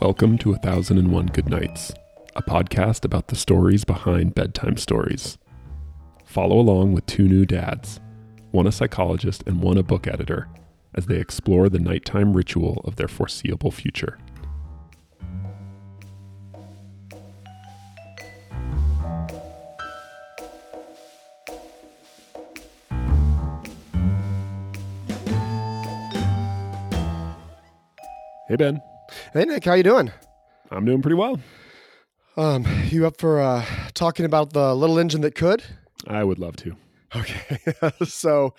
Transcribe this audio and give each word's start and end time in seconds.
Welcome 0.00 0.38
to 0.38 0.54
A 0.54 0.56
Thousand 0.56 0.96
and 0.96 1.12
One 1.12 1.26
Good 1.26 1.50
Nights, 1.50 1.92
a 2.34 2.42
podcast 2.42 3.04
about 3.04 3.28
the 3.28 3.36
stories 3.36 3.84
behind 3.84 4.34
bedtime 4.34 4.78
stories. 4.78 5.36
Follow 6.24 6.58
along 6.58 6.94
with 6.94 7.04
two 7.04 7.28
new 7.28 7.44
dads, 7.44 8.00
one 8.50 8.66
a 8.66 8.72
psychologist 8.72 9.44
and 9.46 9.60
one 9.60 9.76
a 9.76 9.82
book 9.82 10.06
editor, 10.06 10.48
as 10.94 11.04
they 11.04 11.18
explore 11.18 11.68
the 11.68 11.78
nighttime 11.78 12.32
ritual 12.32 12.80
of 12.86 12.96
their 12.96 13.08
foreseeable 13.08 13.70
future. 13.70 14.16
Hey 28.48 28.56
Ben, 28.56 28.80
Hey 29.32 29.44
Nick, 29.44 29.64
how 29.64 29.74
you 29.74 29.84
doing? 29.84 30.10
I'm 30.72 30.84
doing 30.84 31.02
pretty 31.02 31.14
well. 31.14 31.38
Um, 32.36 32.66
you 32.88 33.06
up 33.06 33.20
for 33.20 33.40
uh, 33.40 33.64
talking 33.94 34.26
about 34.26 34.52
the 34.52 34.74
little 34.74 34.98
engine 34.98 35.20
that 35.20 35.36
could? 35.36 35.62
I 36.08 36.24
would 36.24 36.40
love 36.40 36.56
to. 36.56 36.74
Okay, 37.14 37.58
so 38.04 38.54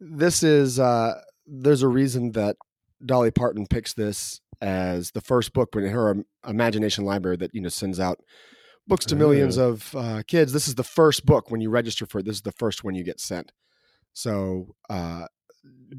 this 0.00 0.42
is 0.42 0.80
uh, 0.80 1.20
there's 1.46 1.82
a 1.82 1.88
reason 1.88 2.32
that 2.32 2.56
Dolly 3.04 3.30
Parton 3.30 3.66
picks 3.66 3.92
this 3.92 4.40
as 4.62 5.10
the 5.10 5.20
first 5.20 5.52
book 5.52 5.76
in 5.76 5.86
her 5.86 6.16
imagination 6.48 7.04
library 7.04 7.36
that 7.36 7.54
you 7.54 7.60
know 7.60 7.68
sends 7.68 8.00
out 8.00 8.18
books 8.88 9.04
to 9.06 9.16
millions 9.16 9.58
of 9.58 9.94
uh, 9.94 10.22
kids. 10.26 10.54
This 10.54 10.66
is 10.66 10.76
the 10.76 10.82
first 10.82 11.26
book 11.26 11.50
when 11.50 11.60
you 11.60 11.68
register 11.68 12.06
for 12.06 12.20
it. 12.20 12.24
This 12.24 12.36
is 12.36 12.42
the 12.42 12.52
first 12.52 12.84
one 12.84 12.94
you 12.94 13.04
get 13.04 13.20
sent. 13.20 13.52
So 14.14 14.76
uh, 14.88 15.26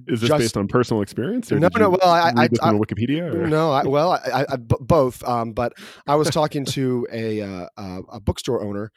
Is 0.07 0.21
this 0.21 0.29
Just- 0.29 0.39
based 0.39 0.57
on 0.57 0.67
personal 0.67 1.01
experience? 1.01 1.51
Or 1.51 1.59
No, 1.59 1.69
no, 1.77 1.89
well, 1.91 1.99
I- 2.03 2.29
I- 2.35 2.43
I- 2.61 2.67
on 2.69 2.77
Wikipedia. 2.79 3.33
Or? 3.33 3.47
No, 3.47 3.71
I, 3.71 3.83
well, 3.83 4.11
I, 4.13 4.45
I, 4.49 4.55
b- 4.57 4.75
both. 4.81 5.23
Um, 5.23 5.53
but 5.53 5.73
I 6.07 6.15
was 6.15 6.29
talking 6.29 6.65
to 6.65 7.07
a 7.11 7.41
uh, 7.41 7.67
uh, 7.77 8.01
a 8.11 8.19
bookstore 8.19 8.61
owner, 8.63 8.91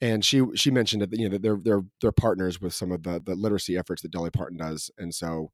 and 0.00 0.24
she 0.24 0.42
she 0.54 0.70
mentioned 0.70 1.02
that 1.02 1.12
you 1.12 1.28
know 1.28 1.32
that 1.32 1.42
they're 1.42 1.58
they're 1.62 1.82
they're 2.00 2.12
partners 2.12 2.60
with 2.60 2.74
some 2.74 2.92
of 2.92 3.02
the 3.02 3.20
the 3.24 3.34
literacy 3.34 3.76
efforts 3.76 4.02
that 4.02 4.10
Dolly 4.12 4.30
Parton 4.30 4.58
does, 4.58 4.90
and 4.98 5.14
so 5.14 5.50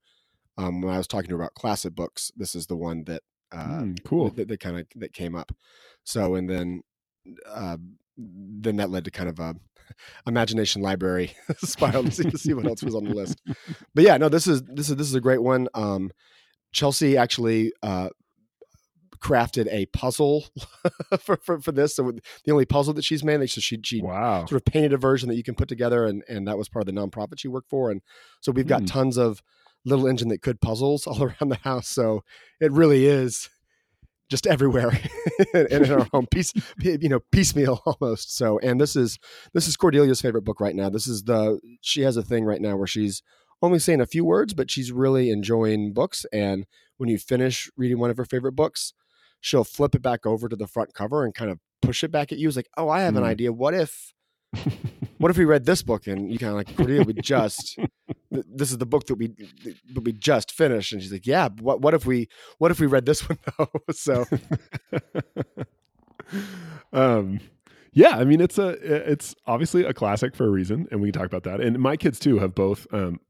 um, 0.59 0.83
when 0.83 0.93
I 0.95 0.99
was 0.99 1.07
talking 1.07 1.29
to 1.31 1.37
her 1.37 1.43
about 1.43 1.55
classic 1.55 1.95
books, 1.95 2.31
this 2.37 2.55
is 2.55 2.67
the 2.67 2.77
one 2.77 3.05
that 3.05 3.23
uh, 3.53 3.81
Hmm, 3.81 3.93
cool. 4.05 4.31
that, 4.31 4.49
that 4.49 4.61
kind 4.61 4.79
of 4.79 4.87
that 4.97 5.13
came 5.13 5.35
up. 5.35 5.53
So 6.05 6.35
and 6.35 6.51
then 6.51 6.83
uh, 7.49 7.77
then 8.19 8.77
that 8.77 8.91
led 8.91 9.05
to 9.07 9.11
kind 9.11 9.29
of 9.31 9.39
a 9.39 9.55
imagination 10.27 10.83
library 10.83 11.35
spiral 11.59 12.05
to 12.05 12.11
see, 12.13 12.25
to 12.25 12.39
see 12.39 12.55
what 12.55 12.67
else 12.67 12.85
was 12.85 12.95
on 12.95 13.05
the 13.05 13.13
list. 13.13 13.41
But 13.95 14.05
yeah, 14.05 14.17
no, 14.17 14.29
this 14.29 14.47
is 14.47 14.63
this 14.63 14.89
is 14.89 14.97
this 14.97 15.07
is 15.07 15.15
a 15.15 15.21
great 15.21 15.43
one. 15.43 15.69
Um, 15.75 16.11
Chelsea 16.73 17.17
actually 17.17 17.73
uh, 17.83 18.09
crafted 19.19 19.69
a 19.71 19.87
puzzle 19.87 20.47
for, 21.21 21.37
for 21.37 21.61
for 21.61 21.73
this. 21.73 21.95
So 21.97 22.13
the 22.45 22.53
only 22.53 22.65
puzzle 22.65 22.95
that 22.95 23.05
she's 23.05 23.23
made, 23.23 23.49
so 23.51 23.61
she 23.61 23.79
she 23.85 24.03
Wow. 24.03 24.47
sort 24.47 24.61
of 24.61 24.65
painted 24.65 24.93
a 24.93 24.97
version 24.97 25.29
that 25.29 25.37
you 25.37 25.43
can 25.43 25.55
put 25.55 25.69
together, 25.69 26.07
and 26.07 26.23
and 26.29 26.47
that 26.49 26.59
was 26.59 26.69
part 26.69 26.87
of 26.89 26.93
the 26.95 27.01
nonprofit 27.01 27.39
she 27.39 27.49
worked 27.49 27.69
for. 27.71 27.91
And 27.91 28.01
so 28.41 28.53
we've 28.53 28.67
got 28.67 28.81
Hmm. 28.81 28.87
tons 28.87 29.17
of 29.19 29.43
little 29.85 30.07
engine 30.07 30.29
that 30.29 30.43
could 30.43 30.61
puzzles 30.61 31.07
all 31.07 31.23
around 31.23 31.49
the 31.51 31.59
house. 31.63 31.89
So 31.89 32.25
it 32.61 32.73
really 32.73 33.07
is 33.07 33.49
just 34.33 34.47
everywhere 34.47 34.99
and 35.55 35.67
in 35.69 35.93
our 35.93 36.05
home 36.13 36.27
piece 36.27 36.53
you 36.81 37.09
know 37.09 37.21
piecemeal 37.31 37.81
almost. 37.87 38.35
So 38.35 38.59
and 38.61 38.81
this 38.81 38.97
is 38.97 39.19
this 39.53 39.69
is 39.69 39.77
cordelia's 39.77 40.21
favorite 40.23 40.43
book 40.43 40.59
right 40.61 40.75
now. 40.75 40.89
This 40.91 41.07
is 41.07 41.25
the 41.25 41.61
she 41.83 42.01
has 42.03 42.17
a 42.17 42.23
thing 42.23 42.45
right 42.45 42.61
now 42.61 42.75
where 42.77 42.87
she's 42.87 43.23
only 43.61 43.79
saying 43.79 44.01
a 44.01 44.07
few 44.07 44.25
words 44.25 44.55
but 44.55 44.71
she's 44.71 44.91
really 44.91 45.31
enjoying 45.31 45.93
books. 45.93 46.25
And 46.33 46.67
when 46.97 47.09
you 47.11 47.19
finish 47.19 47.71
reading 47.77 47.99
one 48.01 48.11
of 48.11 48.17
her 48.17 48.25
favorite 48.25 48.57
books 48.57 48.95
she'll 49.41 49.65
flip 49.65 49.95
it 49.95 50.03
back 50.03 50.25
over 50.25 50.49
to 50.49 50.57
the 50.57 50.67
front 50.67 50.95
cover 50.95 51.25
and 51.25 51.35
kind 51.35 51.51
of 51.51 51.59
push 51.83 52.03
it 52.03 52.11
back 52.13 52.33
at 52.33 52.39
you. 52.39 52.49
It's 52.49 52.57
like 52.57 52.71
oh 52.79 52.89
i 52.89 53.01
have 53.03 53.17
an 53.17 53.23
Mm. 53.25 53.27
idea. 53.35 53.53
What 53.53 53.75
if 53.75 54.15
what 55.19 55.31
if 55.31 55.37
we 55.39 55.45
read 55.45 55.65
this 55.67 55.83
book? 55.83 56.07
And 56.07 56.31
you 56.33 56.39
kind 56.39 56.51
of 56.51 56.57
like 56.57 56.75
Cordelia, 56.77 57.03
we 57.05 57.13
just 57.15 57.79
this 58.49 58.71
is 58.71 58.79
the 58.79 58.87
book 58.87 59.07
that 59.07 59.17
we 59.17 59.29
that 59.93 60.05
we 60.05 60.13
just 60.13 60.53
finished 60.53 60.93
and 60.93 61.03
she's 61.03 61.13
like 61.13 61.27
yeah 61.27 61.49
what 61.61 61.81
what 61.81 61.95
if 61.95 62.07
we 62.07 62.29
what 62.59 62.71
if 62.71 62.81
we 62.81 62.87
read 62.87 63.05
this 63.05 63.21
one 63.29 63.39
though 63.59 63.69
so 63.93 64.25
um, 66.93 67.41
yeah, 67.93 68.17
I 68.17 68.25
mean 68.25 68.41
it's 68.41 68.59
a 68.59 68.69
it's 69.13 69.35
obviously 69.47 69.85
a 69.85 69.93
classic 69.93 70.35
for 70.35 70.47
a 70.47 70.51
reason, 70.51 70.87
and 70.91 71.01
we 71.01 71.11
can 71.11 71.21
talk 71.21 71.27
about 71.27 71.45
that. 71.45 71.61
And 71.61 71.79
my 71.79 71.97
kids 71.97 72.19
too 72.19 72.39
have 72.39 72.55
both 72.55 72.87
um, 72.93 73.21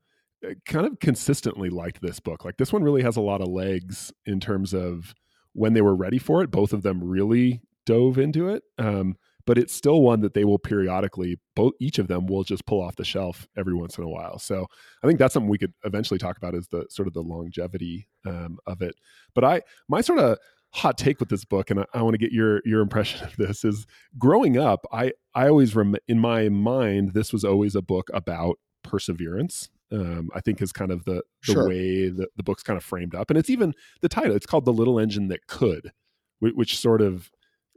kind 0.67 0.87
of 0.87 1.01
consistently 1.01 1.69
liked 1.69 2.01
this 2.01 2.21
book. 2.21 2.45
Like 2.45 2.57
this 2.59 2.73
one 2.73 2.85
really 2.85 3.03
has 3.03 3.17
a 3.17 3.21
lot 3.21 3.41
of 3.41 3.49
legs 3.49 4.13
in 4.25 4.41
terms 4.41 4.73
of 4.73 5.15
when 5.53 5.73
they 5.73 5.83
were 5.83 5.97
ready 5.97 6.19
for 6.19 6.43
it. 6.43 6.51
Both 6.51 6.73
of 6.73 6.83
them 6.83 7.03
really 7.03 7.61
dove 7.87 8.19
into 8.19 8.49
it. 8.49 8.63
Um, 8.79 9.17
but 9.47 9.59
it's 9.59 9.73
still 9.73 10.03
one 10.03 10.21
that 10.21 10.35
they 10.35 10.45
will 10.45 10.59
periodically 10.59 11.39
both 11.57 11.73
each 11.81 11.99
of 11.99 12.09
them 12.09 12.27
will 12.27 12.45
just 12.45 12.65
pull 12.67 12.81
off 12.81 12.97
the 12.97 13.05
shelf 13.05 13.47
every 13.57 13.75
once 13.75 13.99
in 13.99 14.05
a 14.05 14.09
while. 14.09 14.39
So 14.39 14.67
i 15.03 15.07
think 15.07 15.19
that's 15.19 15.35
something 15.35 15.51
we 15.51 15.59
could 15.59 15.75
eventually 15.85 16.19
talk 16.19 16.37
about 16.37 16.55
is 16.55 16.69
the 16.69 16.87
sort 16.91 17.09
of 17.09 17.15
the 17.15 17.23
longevity 17.23 18.09
um, 18.27 18.59
of 18.67 18.83
it. 18.83 18.95
But 19.35 19.45
i 19.45 19.63
my 19.89 20.01
sort 20.01 20.19
of 20.19 20.39
hot 20.75 20.97
take 20.97 21.21
with 21.21 21.29
this 21.29 21.45
book 21.45 21.71
and 21.71 21.81
i, 21.81 21.85
I 21.93 22.01
want 22.03 22.15
to 22.15 22.19
get 22.19 22.33
your 22.33 22.63
your 22.65 22.81
impression 22.81 23.27
of 23.27 23.37
this 23.37 23.63
is 23.63 23.87
growing 24.19 24.57
up 24.57 24.87
i 24.91 25.13
i 25.35 25.47
always 25.47 25.77
rem- 25.77 25.97
in 26.09 26.19
my 26.19 26.49
mind 26.49 27.13
this 27.13 27.31
was 27.31 27.45
always 27.45 27.75
a 27.75 27.83
book 27.83 28.09
about 28.15 28.59
perseverance 28.83 29.69
um, 29.91 30.31
i 30.35 30.41
think 30.41 30.63
is 30.63 30.73
kind 30.73 30.91
of 30.91 31.05
the 31.05 31.23
the 31.47 31.53
Sure. 31.53 31.69
way 31.69 32.09
that 32.09 32.29
the 32.37 32.43
book's 32.43 32.63
kind 32.63 32.77
of 32.79 32.85
framed 32.85 33.15
up. 33.15 33.29
And 33.31 33.39
it's 33.39 33.51
even 33.51 33.75
the 34.01 34.09
title 34.09 34.35
it's 34.35 34.47
called 34.47 34.65
the 34.65 34.73
little 34.73 34.99
engine 34.99 35.29
that 35.29 35.47
could 35.47 35.93
which, 36.39 36.55
which 36.55 36.79
sort 36.79 37.03
of 37.03 37.31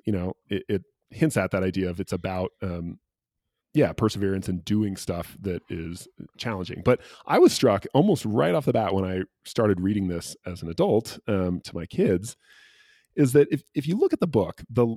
you 0.06 0.14
know 0.14 0.34
it, 0.50 0.64
it 0.70 0.82
hints 1.10 1.38
at 1.38 1.52
that 1.52 1.64
idea 1.64 1.90
of 1.90 2.00
it's 2.00 2.14
about 2.14 2.52
um 2.62 3.00
yeah 3.74 3.92
perseverance 3.94 4.48
and 4.48 4.64
doing 4.66 4.96
stuff 4.96 5.38
that 5.42 5.62
is 5.70 6.08
challenging. 6.38 6.82
But 6.84 7.02
i 7.26 7.40
was 7.40 7.54
struck 7.54 7.86
almost 7.94 8.26
right 8.26 8.56
off 8.56 8.66
the 8.66 8.74
bat 8.74 8.94
when 8.94 9.06
i 9.06 9.22
started 9.46 9.80
reading 9.80 10.08
this 10.08 10.36
as 10.46 10.62
an 10.62 10.70
adult 10.70 11.20
um, 11.28 11.62
to 11.62 11.76
my 11.76 11.86
kids 11.86 12.38
is 13.16 13.34
that 13.34 13.48
if, 13.52 13.64
if 13.74 13.88
you 13.88 13.98
look 13.98 14.14
at 14.14 14.20
the 14.20 14.28
book 14.28 14.62
the 14.70 14.96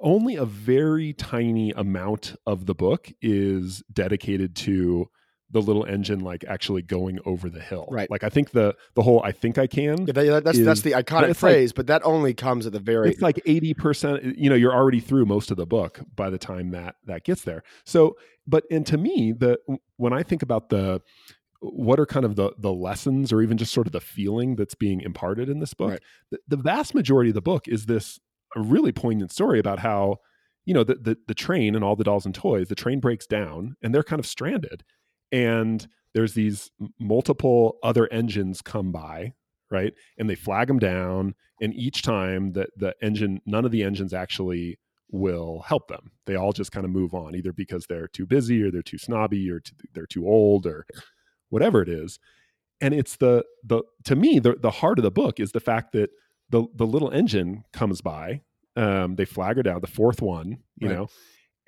only 0.00 0.36
a 0.36 0.44
very 0.44 1.12
tiny 1.14 1.72
amount 1.72 2.36
of 2.46 2.66
the 2.66 2.74
book 2.74 3.10
is 3.20 3.82
dedicated 3.92 4.54
to 4.54 5.08
the 5.52 5.60
little 5.60 5.84
engine 5.84 6.20
like 6.20 6.44
actually 6.46 6.82
going 6.82 7.18
over 7.24 7.50
the 7.50 7.60
hill 7.60 7.88
Right. 7.90 8.10
like 8.10 8.22
i 8.22 8.28
think 8.28 8.50
the 8.52 8.74
the 8.94 9.02
whole 9.02 9.20
i 9.24 9.32
think 9.32 9.58
i 9.58 9.66
can 9.66 10.06
yeah, 10.06 10.12
that, 10.12 10.44
that's 10.44 10.58
that's 10.60 10.80
the 10.82 10.92
iconic 10.92 11.30
it's 11.30 11.42
like- 11.42 11.52
phrase 11.54 11.72
but 11.72 11.86
that 11.88 12.02
only 12.04 12.34
comes 12.34 12.66
at 12.66 12.72
the 12.72 12.78
very 12.78 13.10
it's 13.10 13.20
like 13.22 13.36
80% 13.46 14.34
you 14.38 14.48
know 14.48 14.56
you're 14.56 14.74
already 14.74 15.00
through 15.00 15.26
most 15.26 15.50
of 15.50 15.56
the 15.56 15.66
book 15.66 16.00
by 16.14 16.30
the 16.30 16.38
time 16.38 16.70
that 16.70 16.96
that 17.06 17.24
gets 17.24 17.42
there 17.42 17.62
so 17.84 18.16
but 18.46 18.64
and 18.70 18.86
to 18.86 18.96
me 18.96 19.32
the 19.32 19.58
when 19.96 20.12
i 20.12 20.22
think 20.22 20.42
about 20.42 20.68
the 20.70 21.00
what 21.60 22.00
are 22.00 22.06
kind 22.06 22.24
of 22.24 22.36
the 22.36 22.52
the 22.58 22.72
lessons 22.72 23.32
or 23.32 23.42
even 23.42 23.58
just 23.58 23.72
sort 23.72 23.86
of 23.86 23.92
the 23.92 24.00
feeling 24.00 24.56
that's 24.56 24.74
being 24.74 25.00
imparted 25.00 25.48
in 25.48 25.58
this 25.60 25.74
book 25.74 25.90
Right. 25.90 26.02
the, 26.30 26.38
the 26.48 26.56
vast 26.56 26.94
majority 26.94 27.30
of 27.30 27.34
the 27.34 27.42
book 27.42 27.68
is 27.68 27.86
this 27.86 28.18
a 28.56 28.60
really 28.60 28.92
poignant 28.92 29.30
story 29.32 29.58
about 29.58 29.80
how 29.80 30.18
you 30.64 30.74
know 30.74 30.84
the, 30.84 30.94
the 30.94 31.16
the 31.28 31.34
train 31.34 31.74
and 31.74 31.84
all 31.84 31.96
the 31.96 32.04
dolls 32.04 32.24
and 32.26 32.34
toys 32.34 32.68
the 32.68 32.74
train 32.74 33.00
breaks 33.00 33.26
down 33.26 33.76
and 33.82 33.94
they're 33.94 34.02
kind 34.02 34.20
of 34.20 34.26
stranded 34.26 34.84
and 35.32 35.86
there's 36.14 36.34
these 36.34 36.70
multiple 36.98 37.78
other 37.82 38.06
engines 38.12 38.62
come 38.62 38.92
by 38.92 39.32
right? 39.72 39.94
And 40.18 40.28
they 40.28 40.34
flag 40.34 40.66
them 40.66 40.80
down 40.80 41.32
and 41.60 41.72
each 41.74 42.02
time 42.02 42.54
that 42.54 42.70
the 42.76 42.92
engine 43.00 43.40
none 43.46 43.64
of 43.64 43.70
the 43.70 43.84
engines 43.84 44.12
actually 44.12 44.80
will 45.12 45.60
help 45.60 45.86
them. 45.86 46.10
They 46.26 46.34
all 46.34 46.52
just 46.52 46.72
kind 46.72 46.84
of 46.84 46.90
move 46.90 47.14
on 47.14 47.36
either 47.36 47.52
because 47.52 47.86
they're 47.88 48.08
too 48.08 48.26
busy 48.26 48.60
or 48.64 48.72
they're 48.72 48.82
too 48.82 48.98
snobby 48.98 49.48
or 49.48 49.60
too, 49.60 49.74
they're 49.94 50.06
too 50.06 50.26
old 50.26 50.66
or 50.66 50.86
whatever 51.50 51.82
it 51.82 51.88
is. 51.88 52.18
And 52.80 52.92
it's 52.94 53.14
the 53.16 53.44
the 53.62 53.82
to 54.06 54.16
me 54.16 54.40
the 54.40 54.54
the 54.54 54.70
heart 54.72 54.98
of 54.98 55.04
the 55.04 55.10
book 55.12 55.38
is 55.38 55.52
the 55.52 55.60
fact 55.60 55.92
that 55.92 56.10
the 56.48 56.64
the 56.74 56.86
little 56.86 57.10
engine 57.12 57.62
comes 57.72 58.00
by 58.00 58.40
um 58.74 59.14
they 59.14 59.24
flag 59.24 59.56
her 59.56 59.62
down 59.62 59.80
the 59.82 59.86
fourth 59.86 60.20
one 60.20 60.58
you 60.78 60.88
Right. 60.88 60.96
know? 60.96 61.08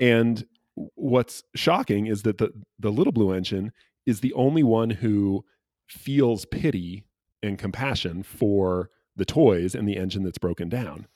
And 0.00 0.44
what's 0.74 1.42
shocking 1.54 2.06
is 2.06 2.22
that 2.22 2.38
the 2.38 2.52
the 2.78 2.90
little 2.90 3.12
blue 3.12 3.32
engine 3.32 3.72
is 4.06 4.20
the 4.20 4.32
only 4.32 4.62
one 4.62 4.90
who 4.90 5.44
feels 5.86 6.44
pity 6.46 7.04
and 7.42 7.58
compassion 7.58 8.22
for 8.22 8.90
the 9.16 9.24
toys 9.24 9.74
and 9.74 9.86
the 9.86 9.96
engine 9.96 10.22
that's 10.22 10.38
broken 10.38 10.68
down. 10.68 11.06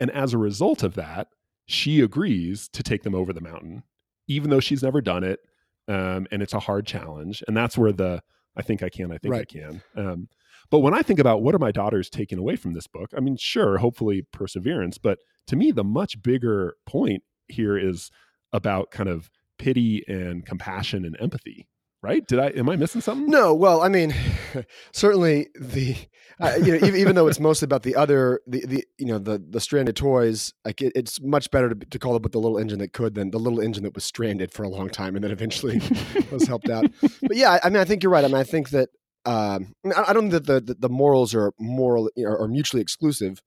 And 0.00 0.10
as 0.10 0.34
a 0.34 0.38
result 0.38 0.82
of 0.82 0.94
that, 0.94 1.28
she 1.66 2.00
agrees 2.00 2.68
to 2.70 2.82
take 2.82 3.02
them 3.02 3.14
over 3.14 3.32
the 3.32 3.40
mountain, 3.40 3.84
even 4.28 4.50
though 4.50 4.60
she's 4.60 4.82
never 4.82 5.00
done 5.00 5.24
it. 5.24 5.40
Um, 5.88 6.26
and 6.32 6.42
it's 6.42 6.54
a 6.54 6.60
hard 6.60 6.86
challenge. 6.86 7.44
And 7.46 7.56
that's 7.56 7.78
where 7.78 7.92
the 7.92 8.22
I 8.56 8.62
think 8.62 8.82
I 8.82 8.88
can, 8.88 9.12
I 9.12 9.18
think 9.18 9.34
I 9.34 9.44
can. 9.44 9.82
Um, 9.96 10.28
but 10.70 10.78
when 10.80 10.94
I 10.94 11.02
think 11.02 11.18
about 11.20 11.42
what 11.42 11.54
are 11.54 11.60
my 11.60 11.70
daughters 11.70 12.10
taking 12.10 12.38
away 12.38 12.56
from 12.56 12.72
this 12.72 12.86
book, 12.86 13.10
I 13.16 13.20
mean, 13.20 13.36
sure, 13.36 13.78
hopefully 13.78 14.26
perseverance, 14.32 14.98
but 14.98 15.18
to 15.48 15.56
me, 15.56 15.70
the 15.70 15.84
much 15.84 16.22
bigger 16.22 16.76
point 16.86 17.22
here 17.48 17.78
is 17.78 18.10
about 18.56 18.90
kind 18.90 19.08
of 19.08 19.30
pity 19.58 20.02
and 20.08 20.44
compassion 20.44 21.04
and 21.04 21.16
empathy. 21.20 21.68
right? 22.02 22.26
Did 22.26 22.38
I 22.38 22.46
am 22.48 22.68
I 22.68 22.76
missing 22.76 23.00
something? 23.00 23.28
No, 23.28 23.54
well, 23.54 23.82
I 23.82 23.88
mean, 23.88 24.14
certainly 24.92 25.48
the 25.58 25.96
uh, 26.40 26.54
you 26.62 26.72
know 26.72 26.86
even, 26.86 26.96
even 26.96 27.14
though 27.14 27.26
it's 27.26 27.40
mostly 27.40 27.66
about 27.66 27.82
the 27.82 27.96
other 27.96 28.40
the 28.46 28.64
the 28.66 28.84
you 28.98 29.06
know 29.06 29.18
the 29.18 29.42
the 29.48 29.60
stranded 29.60 29.96
toys, 29.96 30.52
like 30.64 30.82
it, 30.82 30.92
it's 30.94 31.20
much 31.20 31.50
better 31.50 31.70
to, 31.70 31.74
to 31.74 31.98
call 31.98 32.16
it 32.16 32.22
with 32.22 32.32
the 32.32 32.40
little 32.40 32.58
engine 32.58 32.78
that 32.78 32.92
could 32.92 33.14
than 33.14 33.30
the 33.30 33.38
little 33.38 33.60
engine 33.60 33.84
that 33.84 33.94
was 33.94 34.04
stranded 34.04 34.52
for 34.52 34.62
a 34.62 34.68
long 34.68 34.88
time 34.88 35.14
and 35.14 35.24
then 35.24 35.30
eventually 35.30 35.80
was 36.30 36.46
helped 36.46 36.68
out. 36.68 36.86
But 37.22 37.36
yeah, 37.36 37.58
I 37.64 37.70
mean, 37.70 37.78
I 37.78 37.84
think 37.84 38.02
you're 38.02 38.12
right. 38.12 38.24
I 38.24 38.28
mean, 38.28 38.36
I 38.36 38.44
think 38.44 38.70
that 38.70 38.88
um, 39.24 39.72
I 39.84 40.12
don't 40.12 40.30
think 40.30 40.44
that 40.44 40.46
the, 40.46 40.60
the, 40.60 40.74
the 40.80 40.88
morals 40.88 41.34
are 41.34 41.52
moral 41.58 42.10
you 42.14 42.24
know, 42.24 42.30
are 42.30 42.46
mutually 42.46 42.80
exclusive. 42.80 43.40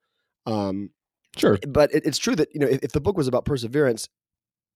Um, 0.46 0.90
sure, 1.38 1.58
but 1.66 1.94
it, 1.94 2.06
it's 2.06 2.18
true 2.18 2.36
that 2.36 2.50
you 2.54 2.60
know 2.60 2.68
if, 2.68 2.84
if, 2.84 2.92
the 2.92 3.00
book 3.00 3.16
was 3.16 3.28
about 3.28 3.46
perseverance, 3.46 4.10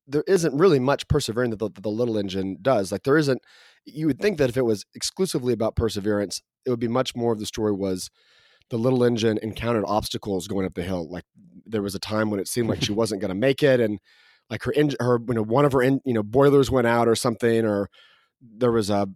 there 0.08 0.24
isn't 0.28 0.58
really 0.58 0.80
much 0.80 1.08
persevering 1.08 1.52
that 1.52 1.60
the, 1.60 1.70
the, 1.70 1.90
little 1.90 2.18
engine 2.18 2.58
does. 2.62 2.92
Like 2.92 3.04
there 3.04 3.18
isn't. 3.18 3.42
You 3.86 4.08
would 4.08 4.20
think 4.20 4.38
that 4.38 4.50
if 4.50 4.58
it 4.58 4.64
was 4.66 4.86
exclusively 4.96 5.54
about 5.54 5.76
perseverance, 5.76 6.42
it 6.66 6.70
would 6.70 6.80
be 6.80 6.88
much 6.88 7.16
more 7.16 7.34
of 7.34 7.40
the 7.40 7.46
story 7.46 7.74
was 7.74 8.10
the 8.70 8.78
little 8.78 9.04
engine 9.04 9.40
encountered 9.42 9.86
obstacles 9.88 10.48
going 10.48 10.66
up 10.66 10.74
the 10.74 10.84
hill. 10.84 11.10
Like 11.10 11.26
there 11.66 11.82
was 11.82 11.96
a 11.96 12.00
time 12.00 12.30
when 12.30 12.40
it 12.40 12.48
seemed 12.48 12.70
like 12.70 12.84
she 12.84 12.92
wasn't 12.94 13.22
going 13.22 13.30
to 13.30 13.36
make 13.36 13.64
it, 13.64 13.80
and 13.80 14.00
like 14.50 14.64
her 14.64 14.74
engine, 14.74 14.98
her 15.00 15.20
you 15.28 15.36
know 15.36 15.44
one 15.44 15.66
of 15.66 15.72
her 15.74 15.82
in, 15.82 16.02
you 16.06 16.14
know 16.14 16.24
boilers 16.24 16.72
went 16.72 16.88
out 16.88 17.08
or 17.08 17.16
something, 17.16 17.66
or 17.66 17.90
there 18.42 18.72
was 18.72 18.90
a 18.90 19.08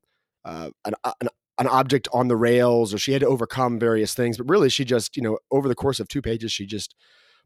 uh, 0.46 0.70
an, 0.86 0.94
an 1.22 1.30
an 1.60 1.68
object 1.68 2.08
on 2.14 2.28
the 2.28 2.38
rails 2.38 2.94
or 2.94 2.98
she 2.98 3.14
had 3.14 3.22
to 3.22 3.28
overcome 3.28 3.80
various 3.80 4.14
things 4.14 4.38
but 4.38 4.48
really 4.50 4.70
she 4.70 4.86
just 4.86 5.18
you 5.18 5.24
know 5.24 5.40
over 5.52 5.68
the 5.68 5.76
course 5.76 6.00
of 6.00 6.08
two 6.08 6.22
pages 6.22 6.52
she 6.52 6.66
just 6.66 6.96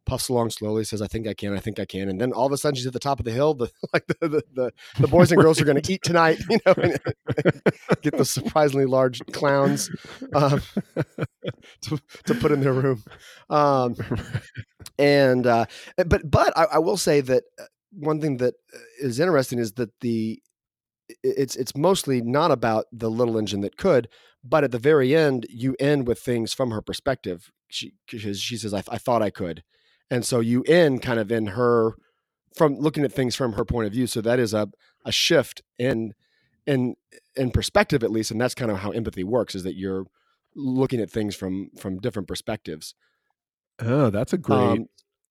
puffs 0.06 0.30
along 0.30 0.50
slowly 0.50 0.84
says 0.84 1.02
i 1.02 1.08
think 1.08 1.28
i 1.28 1.34
can 1.34 1.54
i 1.54 1.60
think 1.60 1.80
i 1.80 1.86
can. 1.86 2.10
And 2.10 2.20
then 2.20 2.34
all 2.34 2.46
of 2.46 2.52
a 2.52 2.58
sudden 2.58 2.76
she's 2.76 2.88
at 2.88 2.94
the 2.94 3.00
top 3.00 3.20
of 3.20 3.26
the 3.26 3.32
hill 3.32 3.54
the 3.54 3.70
like 3.94 4.08
the 4.08 4.16
the, 4.22 4.44
the, 4.54 4.74
the 5.00 5.08
boys 5.08 5.32
and 5.32 5.42
girls 5.42 5.62
are 5.62 5.66
going 5.66 5.82
to 5.82 5.94
eat 5.94 6.02
tonight 6.04 6.40
you 6.50 6.60
know 6.66 6.74
and, 6.78 7.00
get 8.02 8.18
the 8.18 8.26
surprisingly 8.26 8.86
large 8.86 9.22
clowns 9.32 9.90
um, 10.34 10.62
to, 11.82 12.00
to 12.26 12.36
put 12.36 12.52
in 12.52 12.62
their 12.62 12.74
room. 12.74 13.04
Um, 13.50 13.96
and 14.98 15.46
uh, 15.48 15.66
but 16.06 16.30
but 16.30 16.58
I, 16.58 16.66
I 16.74 16.78
will 16.80 16.98
say 16.98 17.22
that 17.22 17.44
uh, 17.60 17.66
one 17.92 18.22
thing 18.22 18.38
that 18.38 18.56
uh, 18.74 19.08
interesting 19.08 19.60
is 19.60 19.74
that 19.74 19.92
the 20.02 20.42
it's 21.24 21.56
it's 21.56 21.76
mostly 21.76 22.22
not 22.22 22.52
about 22.52 22.86
the 22.92 23.10
little 23.10 23.38
engine 23.38 23.62
that 23.62 23.78
could, 23.78 24.08
but 24.44 24.64
at 24.64 24.72
the 24.72 24.80
very 24.80 25.16
end, 25.16 25.46
you 25.50 25.76
end 25.80 26.08
with 26.08 26.20
things 26.20 26.54
from 26.54 26.72
her 26.72 26.82
perspective. 26.82 27.52
She 27.70 27.94
she 28.08 28.58
says, 28.58 28.74
I, 28.74 28.84
I 28.90 28.98
thought 28.98 29.22
I 29.22 29.30
could," 29.30 29.64
and 30.12 30.24
so 30.26 30.40
you 30.40 30.62
end 30.64 31.02
kind 31.02 31.20
of 31.20 31.32
in 31.32 31.48
her 31.48 31.94
from 32.56 32.78
looking 32.78 33.04
at 33.04 33.12
things 33.12 33.36
from 33.36 33.54
her 33.54 33.66
point 33.66 33.88
of 33.88 33.94
view. 33.94 34.06
So 34.06 34.22
that 34.22 34.38
is 34.38 34.54
a 34.54 34.70
a 35.04 35.12
shift 35.12 35.64
in 35.80 36.14
in 36.68 36.96
in 37.36 37.50
perspective 37.50 38.04
at 38.04 38.12
least, 38.12 38.30
and 38.30 38.40
that's 38.40 38.54
kind 38.54 38.70
of 38.70 38.80
how 38.80 38.92
empathy 38.92 39.24
works: 39.24 39.56
is 39.56 39.64
that 39.64 39.76
you're 39.76 40.06
looking 40.56 41.00
at 41.00 41.10
things 41.10 41.36
from 41.36 41.72
from 41.80 41.98
different 41.98 42.28
perspectives. 42.28 42.94
Oh, 43.80 44.12
that's 44.12 44.34
a 44.34 44.38
great. 44.38 44.58
Um, 44.58 44.86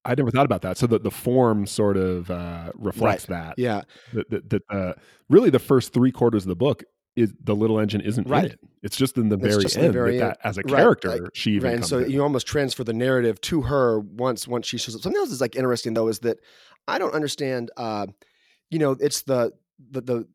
I 0.05 0.15
never 0.15 0.31
thought 0.31 0.47
about 0.47 0.63
that. 0.63 0.79
So 0.79 0.87
that 0.89 1.03
the 1.03 1.11
form 1.11 1.67
sort 1.67 1.99
of 1.99 2.31
uh, 2.31 2.73
reflects 2.75 3.29
right. 3.29 3.49
that. 3.49 3.59
Yeah. 3.59 3.83
That, 4.15 4.31
that, 4.31 4.51
that 4.51 4.63
uh, 4.71 4.93
really 5.29 5.51
the 5.51 5.59
first 5.59 5.93
three 5.93 6.11
quarters 6.11 6.45
of 6.45 6.49
the 6.49 6.57
book 6.57 6.85
is 7.17 7.33
the 7.43 7.55
little 7.55 7.79
engine 7.79 8.01
isn't 8.01 8.29
right. 8.29 8.53
it. 8.53 8.61
It's 8.83 8.97
just 8.97 9.17
in 9.17 9.29
the 9.29 9.37
it's 9.37 9.75
very 9.75 9.85
end. 9.85 9.89
The 9.89 9.93
very 9.93 10.19
that, 10.19 10.25
end. 10.25 10.31
That, 10.33 10.47
as 10.49 10.59
a 10.59 10.63
character, 10.63 11.09
right. 11.09 11.23
like, 11.23 11.35
she 11.35 11.53
even 11.53 11.69
right. 11.69 11.77
and 11.77 11.87
so 11.87 11.99
in. 11.99 12.11
you 12.11 12.23
almost 12.23 12.47
transfer 12.47 12.85
the 12.85 12.93
narrative 12.93 13.41
to 13.43 13.63
her 13.63 14.01
once 14.01 14.47
once 14.47 14.67
she 14.67 14.79
shows 14.79 14.95
up. 14.95 15.03
Something 15.03 15.21
else 15.21 15.31
is 15.31 15.41
like 15.41 15.57
interesting 15.57 15.95
though 15.95 16.09
is 16.09 16.21
that 16.21 16.39
I 16.89 16.99
don't 16.99 17.15
understand. 17.15 17.71
Uh, 17.77 18.07
you 18.71 18.79
know, 18.79 18.93
it's 18.93 19.23
the 19.23 19.53
the 19.91 20.01
the 20.01 20.29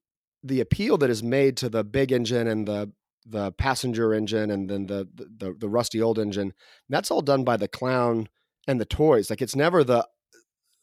the 0.43 0.61
appeal 0.61 0.97
that 0.97 1.09
is 1.09 1.23
made 1.23 1.57
to 1.57 1.69
the 1.69 1.83
big 1.83 2.11
engine 2.11 2.47
and 2.47 2.67
the 2.67 2.91
the 3.25 3.51
passenger 3.53 4.13
engine 4.13 4.51
and 4.51 4.69
then 4.69 4.85
the 4.85 5.07
the, 5.15 5.55
the 5.57 5.69
rusty 5.69 6.01
old 6.01 6.19
engine. 6.19 6.53
That's 6.89 7.09
all 7.09 7.21
done 7.21 7.43
by 7.43 7.57
the 7.57 7.67
clown 7.67 8.29
and 8.67 8.79
the 8.79 8.85
toys. 8.85 9.29
Like 9.29 9.41
it's 9.41 9.55
never 9.55 9.83
the 9.83 10.07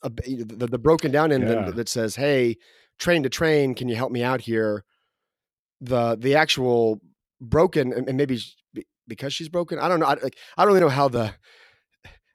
the, 0.02 0.66
the, 0.68 0.78
broken 0.78 1.12
down 1.12 1.30
engine 1.30 1.64
yeah. 1.66 1.70
that 1.70 1.88
says, 1.88 2.16
"Hey, 2.16 2.56
train 2.98 3.22
to 3.22 3.28
train, 3.28 3.76
can 3.76 3.88
you 3.88 3.94
help 3.94 4.10
me 4.10 4.24
out 4.24 4.40
here?" 4.40 4.84
The 5.84 6.16
the 6.16 6.36
actual 6.36 7.00
broken 7.40 7.92
and, 7.92 8.16
maybe 8.16 8.40
because 9.08 9.34
she's 9.34 9.48
broken. 9.48 9.78
I 9.78 9.88
don't 9.88 10.00
know. 10.00 10.06
I, 10.06 10.14
like 10.14 10.38
I 10.56 10.64
don't 10.64 10.68
really 10.68 10.80
know 10.80 10.88
how 10.88 11.08
the 11.08 11.34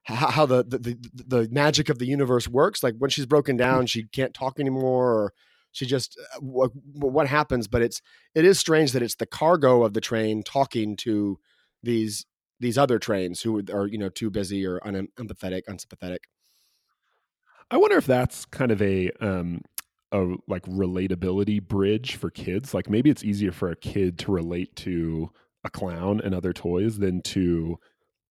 how 0.03 0.45
the, 0.45 0.63
the, 0.63 0.77
the 0.77 0.97
the 1.13 1.49
magic 1.51 1.89
of 1.89 1.99
the 1.99 2.05
universe 2.05 2.47
works. 2.47 2.83
Like 2.83 2.95
when 2.97 3.09
she's 3.09 3.25
broken 3.25 3.55
hmm. 3.55 3.59
down, 3.59 3.85
she 3.87 4.03
can't 4.03 4.33
talk 4.33 4.59
anymore, 4.59 5.11
or 5.11 5.33
she 5.71 5.85
just 5.85 6.17
uh, 6.35 6.39
what, 6.39 6.71
what 6.93 7.27
happens. 7.27 7.67
But 7.67 7.81
it's 7.81 8.01
it 8.35 8.45
is 8.45 8.59
strange 8.59 8.91
that 8.91 9.01
it's 9.01 9.15
the 9.15 9.25
cargo 9.25 9.83
of 9.83 9.93
the 9.93 10.01
train 10.01 10.43
talking 10.43 10.95
to 10.97 11.39
these 11.83 12.25
these 12.59 12.77
other 12.77 12.99
trains 12.99 13.41
who 13.41 13.61
are 13.71 13.87
you 13.87 13.97
know 13.97 14.09
too 14.09 14.29
busy 14.29 14.65
or 14.65 14.79
unempathetic, 14.79 15.63
unsympathetic. 15.67 16.23
I 17.69 17.77
wonder 17.77 17.97
if 17.97 18.05
that's 18.05 18.45
kind 18.45 18.71
of 18.71 18.81
a 18.81 19.11
um, 19.19 19.61
a 20.11 20.35
like 20.47 20.63
relatability 20.63 21.65
bridge 21.65 22.15
for 22.15 22.29
kids. 22.29 22.73
Like 22.73 22.89
maybe 22.89 23.09
it's 23.09 23.23
easier 23.23 23.51
for 23.51 23.69
a 23.69 23.75
kid 23.75 24.17
to 24.19 24.31
relate 24.31 24.75
to 24.77 25.31
a 25.63 25.69
clown 25.69 26.21
and 26.23 26.33
other 26.33 26.53
toys 26.53 26.99
than 26.99 27.21
to 27.23 27.77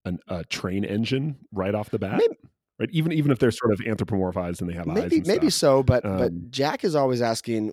an, 0.05 0.19
a 0.29 0.45
train 0.45 0.85
engine 0.85 1.37
right 1.53 1.75
off 1.75 1.91
the 1.91 1.99
bat. 1.99 2.19
Maybe, 2.19 2.37
right, 2.79 2.89
even 2.93 3.13
even 3.13 3.31
if 3.31 3.39
they're 3.39 3.51
sort 3.51 3.73
of 3.73 3.81
anthropomorphized 3.81 4.61
and 4.61 4.71
they 4.71 4.75
have 4.75 4.87
maybe, 4.87 5.21
eyes. 5.21 5.27
maybe 5.27 5.51
so, 5.51 5.83
but 5.83 6.05
um, 6.05 6.19
but 6.19 6.51
Jack 6.51 6.85
is 6.85 6.95
always 6.95 7.23
asking. 7.23 7.73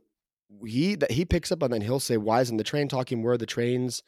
He 0.65 0.95
that 0.95 1.11
he 1.11 1.25
picks 1.25 1.51
up 1.51 1.63
on 1.63 1.71
that. 1.71 1.81
He'll 1.81 1.99
say, 1.99 2.17
"Why 2.17 2.41
isn't 2.41 2.57
the 2.57 2.63
train 2.63 2.87
talking? 2.87 3.23
Where 3.23 3.33
are 3.33 3.37
the 3.37 3.45
trains?" 3.45 4.03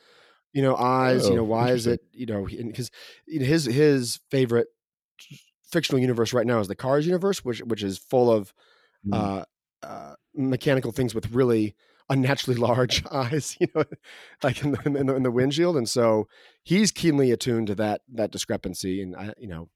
you 0.55 0.61
know 0.61 0.75
eyes 0.75 1.25
oh, 1.25 1.29
you 1.29 1.35
know 1.35 1.43
why 1.43 1.71
is 1.71 1.85
it 1.85 1.99
you 2.13 2.25
know 2.25 2.45
because 2.45 2.89
his 3.27 3.65
his 3.65 4.21
favorite 4.31 4.67
fictional 5.69 5.99
universe 5.99 6.33
right 6.33 6.47
now 6.47 6.59
is 6.59 6.69
the 6.69 6.75
cars 6.75 7.05
universe 7.05 7.43
which 7.43 7.59
which 7.59 7.83
is 7.83 7.97
full 7.97 8.31
of 8.31 8.53
mm. 9.05 9.13
uh, 9.13 9.43
uh, 9.85 10.15
mechanical 10.35 10.91
things 10.91 11.13
with 11.13 11.31
really 11.31 11.75
unnaturally 12.09 12.59
large 12.59 13.03
eyes 13.11 13.57
you 13.59 13.67
know 13.75 13.83
like 14.43 14.63
in 14.63 14.71
the, 14.71 14.81
in 14.85 15.05
the, 15.07 15.15
in 15.15 15.23
the 15.23 15.31
windshield 15.31 15.77
and 15.77 15.89
so 15.89 16.27
he's 16.63 16.91
keenly 16.91 17.31
attuned 17.31 17.67
to 17.67 17.75
that 17.75 18.01
that 18.11 18.31
discrepancy 18.31 19.01
and 19.01 19.15
i 19.15 19.33
you 19.37 19.47
know 19.47 19.69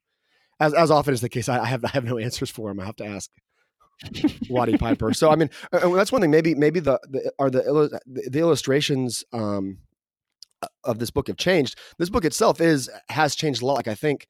as 0.60 0.74
as 0.74 0.92
often 0.92 1.14
is 1.14 1.22
the 1.22 1.30
case 1.30 1.50
i, 1.50 1.60
I 1.60 1.66
have 1.66 1.84
i 1.86 1.90
have 1.90 2.04
no 2.04 2.18
answers 2.18 2.50
for 2.50 2.70
him 2.70 2.80
i 2.80 2.86
have 2.86 2.98
to 2.98 3.06
ask 3.06 3.30
Watty 4.50 4.78
Piper. 4.78 5.14
So 5.14 5.30
I 5.30 5.36
mean, 5.36 5.50
that's 5.72 6.12
one 6.12 6.22
thing. 6.22 6.32
Maybe 6.32 6.56
maybe 6.56 6.80
the, 6.80 7.00
the 7.10 7.32
are 7.38 7.50
the 7.50 8.00
the 8.06 8.40
illustrations 8.40 9.24
um, 9.34 9.80
of 10.84 11.00
this 11.00 11.10
book 11.10 11.28
have 11.28 11.38
changed. 11.38 11.78
This 11.98 12.10
book 12.10 12.26
itself 12.26 12.62
is 12.62 12.90
has 13.10 13.36
changed 13.36 13.62
a 13.62 13.66
lot. 13.66 13.76
Like 13.76 13.88
I 13.88 13.96
think 13.96 14.28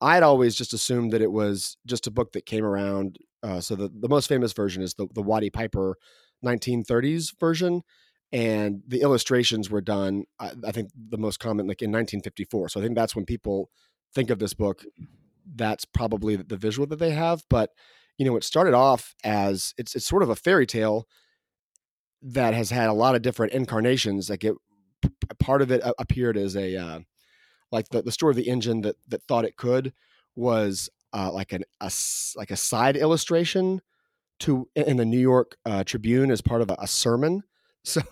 I'd 0.00 0.22
always 0.22 0.54
just 0.54 0.72
assumed 0.72 1.12
that 1.12 1.22
it 1.22 1.32
was 1.32 1.76
just 1.86 2.06
a 2.06 2.10
book 2.10 2.32
that 2.32 2.46
came 2.46 2.64
around. 2.64 3.18
Uh, 3.42 3.60
so 3.60 3.76
the, 3.76 3.90
the 3.92 4.08
most 4.08 4.28
famous 4.28 4.52
version 4.52 4.82
is 4.82 4.94
the 4.94 5.06
the 5.14 5.22
Watty 5.22 5.50
Piper 5.50 5.96
1930s 6.44 7.38
version, 7.38 7.82
and 8.32 8.82
the 8.86 9.00
illustrations 9.00 9.70
were 9.70 9.80
done. 9.80 10.24
I, 10.38 10.52
I 10.66 10.72
think 10.72 10.90
the 10.94 11.18
most 11.18 11.38
common 11.38 11.66
like 11.66 11.82
in 11.82 11.90
1954. 11.90 12.70
So 12.70 12.80
I 12.80 12.82
think 12.82 12.96
that's 12.96 13.16
when 13.16 13.24
people 13.24 13.70
think 14.14 14.30
of 14.30 14.38
this 14.38 14.54
book. 14.54 14.84
That's 15.54 15.84
probably 15.84 16.36
the 16.36 16.56
visual 16.56 16.86
that 16.88 16.98
they 16.98 17.10
have. 17.10 17.42
But 17.48 17.70
you 18.18 18.26
know, 18.26 18.36
it 18.36 18.44
started 18.44 18.74
off 18.74 19.14
as 19.24 19.72
it's 19.78 19.94
it's 19.94 20.06
sort 20.06 20.22
of 20.22 20.30
a 20.30 20.36
fairy 20.36 20.66
tale 20.66 21.06
that 22.20 22.54
has 22.54 22.70
had 22.70 22.88
a 22.88 22.94
lot 22.94 23.14
of 23.14 23.22
different 23.22 23.52
incarnations. 23.52 24.28
Like 24.28 24.44
it 24.44 24.54
part 25.38 25.62
of 25.62 25.70
it 25.70 25.82
appeared 25.98 26.36
as 26.36 26.56
a 26.56 26.76
uh, 26.76 27.00
like 27.70 27.88
the, 27.90 28.02
the 28.02 28.12
story 28.12 28.32
of 28.32 28.36
the 28.36 28.48
engine 28.48 28.82
that 28.82 28.96
that 29.08 29.22
thought 29.22 29.44
it 29.44 29.56
could 29.56 29.92
was 30.34 30.90
uh, 31.12 31.30
like 31.32 31.52
an 31.52 31.64
a, 31.80 31.90
like 32.36 32.50
a 32.50 32.56
side 32.56 32.96
illustration 32.96 33.80
to 34.40 34.68
in 34.74 34.96
the 34.96 35.04
New 35.04 35.18
York 35.18 35.56
uh, 35.64 35.84
Tribune 35.84 36.30
as 36.30 36.40
part 36.40 36.62
of 36.62 36.70
a, 36.70 36.76
a, 36.78 36.86
sermon. 36.86 37.42
So 37.84 38.02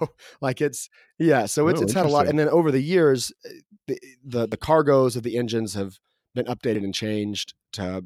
like 0.40 0.62
it's 0.62 0.88
yeah, 1.18 1.44
so 1.44 1.68
it's 1.68 1.80
oh, 1.80 1.82
it's 1.82 1.92
had 1.92 2.06
a 2.06 2.08
lot, 2.08 2.28
and 2.28 2.38
then 2.38 2.48
over 2.48 2.70
the 2.70 2.80
years, 2.80 3.30
eh, 3.44 3.50
the, 3.88 4.00
the 4.24 4.46
the 4.46 4.56
cargoes 4.56 5.16
of 5.16 5.22
the 5.22 5.36
engines 5.36 5.74
have 5.74 5.98
been 6.34 6.46
updated 6.46 6.82
and 6.84 6.94
changed 6.94 7.52
to 7.72 8.04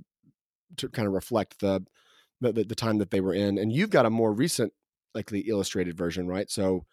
to 0.79 0.89
kind 0.89 1.07
of 1.07 1.15
reflect 1.15 1.61
the 1.61 1.85
the, 2.41 2.65
the 2.65 2.75
time 2.75 2.99
that 2.99 3.11
they 3.11 3.21
were 3.21 3.35
in. 3.35 3.59
And 3.59 3.73
you've 3.73 3.91
got 3.91 4.07
a 4.07 4.11
more 4.11 4.33
recent, 4.33 4.73
like 5.15 5.27
the 5.27 5.49
illustrated 5.49 5.97
version, 5.97 6.27
right? 6.27 6.51
So 6.51 6.87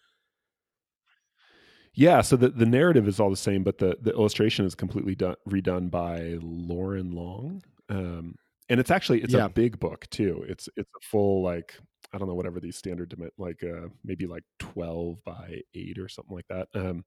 yeah, 1.93 2.21
so 2.21 2.35
the, 2.35 2.49
the 2.49 2.65
narrative 2.65 3.07
is 3.07 3.19
all 3.19 3.31
the 3.31 3.35
same, 3.35 3.63
but 3.63 3.79
the, 3.79 3.97
the 3.99 4.11
illustration 4.11 4.65
is 4.65 4.75
completely 4.75 5.15
done, 5.15 5.35
redone 5.49 5.89
by 5.89 6.37
Loren 6.41 7.11
Long. 7.11 7.63
Um, 7.89 8.35
and 8.69 8.79
it's 8.79 8.91
actually 8.91 9.21
it's 9.21 9.33
yeah. 9.33 9.45
a 9.45 9.49
big 9.49 9.79
book 9.79 10.09
too. 10.09 10.43
It's 10.47 10.67
it's 10.75 10.89
a 10.89 11.05
full 11.05 11.43
like 11.43 11.75
I 12.13 12.17
don't 12.17 12.27
know 12.27 12.35
whatever 12.35 12.59
these 12.59 12.77
standard 12.77 13.13
like 13.37 13.63
uh, 13.63 13.87
maybe 14.03 14.27
like 14.27 14.43
twelve 14.59 15.23
by 15.25 15.61
eight 15.73 15.97
or 15.97 16.09
something 16.09 16.35
like 16.35 16.47
that. 16.49 16.67
Um, 16.73 17.05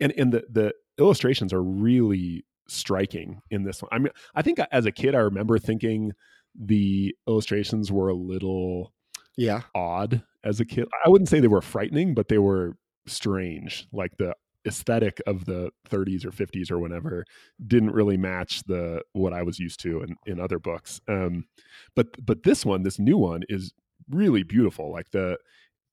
and 0.00 0.12
and 0.16 0.32
the 0.32 0.44
the 0.50 0.74
illustrations 0.98 1.52
are 1.52 1.62
really 1.62 2.44
striking 2.68 3.40
in 3.50 3.64
this 3.64 3.82
one. 3.82 3.88
I 3.92 3.98
mean, 3.98 4.12
I 4.34 4.42
think 4.42 4.58
as 4.70 4.86
a 4.86 4.92
kid 4.92 5.14
I 5.14 5.20
remember 5.20 5.58
thinking 5.58 6.12
the 6.58 7.14
illustrations 7.26 7.90
were 7.90 8.08
a 8.08 8.14
little 8.14 8.92
yeah 9.36 9.62
odd 9.74 10.22
as 10.44 10.60
a 10.60 10.64
kid. 10.64 10.86
I 11.04 11.08
wouldn't 11.08 11.28
say 11.28 11.40
they 11.40 11.48
were 11.48 11.62
frightening, 11.62 12.14
but 12.14 12.28
they 12.28 12.38
were 12.38 12.76
strange. 13.06 13.86
Like 13.92 14.16
the 14.18 14.34
aesthetic 14.66 15.20
of 15.26 15.44
the 15.44 15.70
30s 15.88 16.24
or 16.24 16.30
50s 16.30 16.70
or 16.70 16.78
whenever 16.78 17.24
didn't 17.66 17.92
really 17.92 18.16
match 18.16 18.62
the 18.64 19.02
what 19.12 19.32
I 19.32 19.42
was 19.42 19.58
used 19.58 19.80
to 19.80 20.02
in, 20.02 20.16
in 20.26 20.40
other 20.40 20.58
books. 20.58 21.00
Um, 21.08 21.46
but 21.94 22.24
but 22.24 22.42
this 22.42 22.64
one, 22.64 22.82
this 22.82 22.98
new 22.98 23.18
one, 23.18 23.42
is 23.48 23.72
really 24.10 24.42
beautiful. 24.42 24.92
Like 24.92 25.10
the 25.10 25.38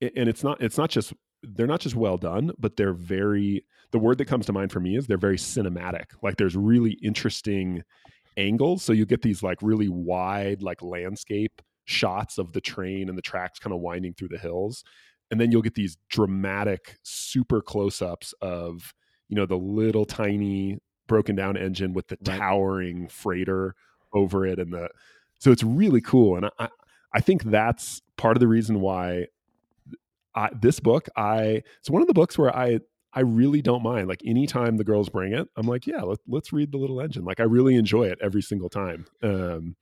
and 0.00 0.28
it's 0.28 0.44
not 0.44 0.60
it's 0.60 0.78
not 0.78 0.90
just 0.90 1.12
they're 1.42 1.66
not 1.66 1.80
just 1.80 1.96
well 1.96 2.16
done, 2.16 2.52
but 2.58 2.76
they're 2.76 2.92
very 2.92 3.64
the 3.92 3.98
word 3.98 4.18
that 4.18 4.26
comes 4.26 4.46
to 4.46 4.52
mind 4.52 4.70
for 4.70 4.80
me 4.80 4.96
is 4.96 5.06
they're 5.06 5.16
very 5.18 5.38
cinematic. 5.38 6.06
Like 6.22 6.36
there's 6.36 6.56
really 6.56 6.92
interesting 7.02 7.82
angles. 8.36 8.82
So 8.82 8.92
you 8.92 9.04
get 9.04 9.22
these 9.22 9.42
like 9.42 9.58
really 9.62 9.88
wide 9.88 10.62
like 10.62 10.82
landscape 10.82 11.60
shots 11.86 12.38
of 12.38 12.52
the 12.52 12.60
train 12.60 13.08
and 13.08 13.18
the 13.18 13.22
tracks 13.22 13.58
kind 13.58 13.74
of 13.74 13.80
winding 13.80 14.14
through 14.14 14.28
the 14.28 14.38
hills 14.38 14.84
and 15.30 15.40
then 15.40 15.52
you'll 15.52 15.62
get 15.62 15.74
these 15.74 15.96
dramatic 16.08 16.98
super 17.02 17.60
close-ups 17.60 18.34
of 18.40 18.94
you 19.28 19.36
know 19.36 19.46
the 19.46 19.56
little 19.56 20.04
tiny 20.04 20.78
broken 21.06 21.34
down 21.34 21.56
engine 21.56 21.92
with 21.92 22.08
the 22.08 22.18
right. 22.26 22.38
towering 22.38 23.08
freighter 23.08 23.74
over 24.12 24.46
it 24.46 24.58
and 24.58 24.72
the 24.72 24.88
so 25.38 25.50
it's 25.50 25.62
really 25.62 26.00
cool 26.00 26.36
and 26.36 26.50
i 26.58 26.68
i 27.14 27.20
think 27.20 27.44
that's 27.44 28.02
part 28.16 28.36
of 28.36 28.40
the 28.40 28.48
reason 28.48 28.80
why 28.80 29.26
I, 30.34 30.50
this 30.60 30.80
book 30.80 31.08
i 31.16 31.62
it's 31.78 31.90
one 31.90 32.02
of 32.02 32.08
the 32.08 32.14
books 32.14 32.36
where 32.36 32.54
i 32.54 32.80
i 33.12 33.20
really 33.20 33.62
don't 33.62 33.82
mind 33.82 34.08
like 34.08 34.22
anytime 34.24 34.76
the 34.76 34.84
girls 34.84 35.08
bring 35.08 35.32
it 35.32 35.48
i'm 35.56 35.66
like 35.66 35.86
yeah 35.86 36.02
let, 36.02 36.18
let's 36.28 36.52
read 36.52 36.70
the 36.70 36.78
little 36.78 37.00
engine 37.00 37.24
like 37.24 37.40
i 37.40 37.44
really 37.44 37.74
enjoy 37.74 38.04
it 38.04 38.18
every 38.22 38.42
single 38.42 38.68
time 38.68 39.06
um 39.22 39.74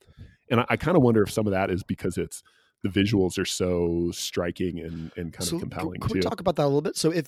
and 0.49 0.61
i, 0.61 0.65
I 0.69 0.77
kind 0.77 0.97
of 0.97 1.03
wonder 1.03 1.21
if 1.21 1.31
some 1.31 1.45
of 1.45 1.51
that 1.51 1.69
is 1.69 1.83
because 1.83 2.17
it's 2.17 2.41
the 2.83 2.89
visuals 2.89 3.37
are 3.37 3.45
so 3.45 4.09
striking 4.11 4.79
and, 4.79 5.11
and 5.17 5.33
kind 5.33 5.47
so 5.47 5.55
of 5.57 5.61
compelling 5.61 5.99
can 5.99 6.09
too. 6.09 6.15
we 6.15 6.21
talk 6.21 6.39
about 6.39 6.55
that 6.55 6.63
a 6.63 6.65
little 6.65 6.81
bit? 6.81 6.95
So 6.95 7.11
if 7.11 7.27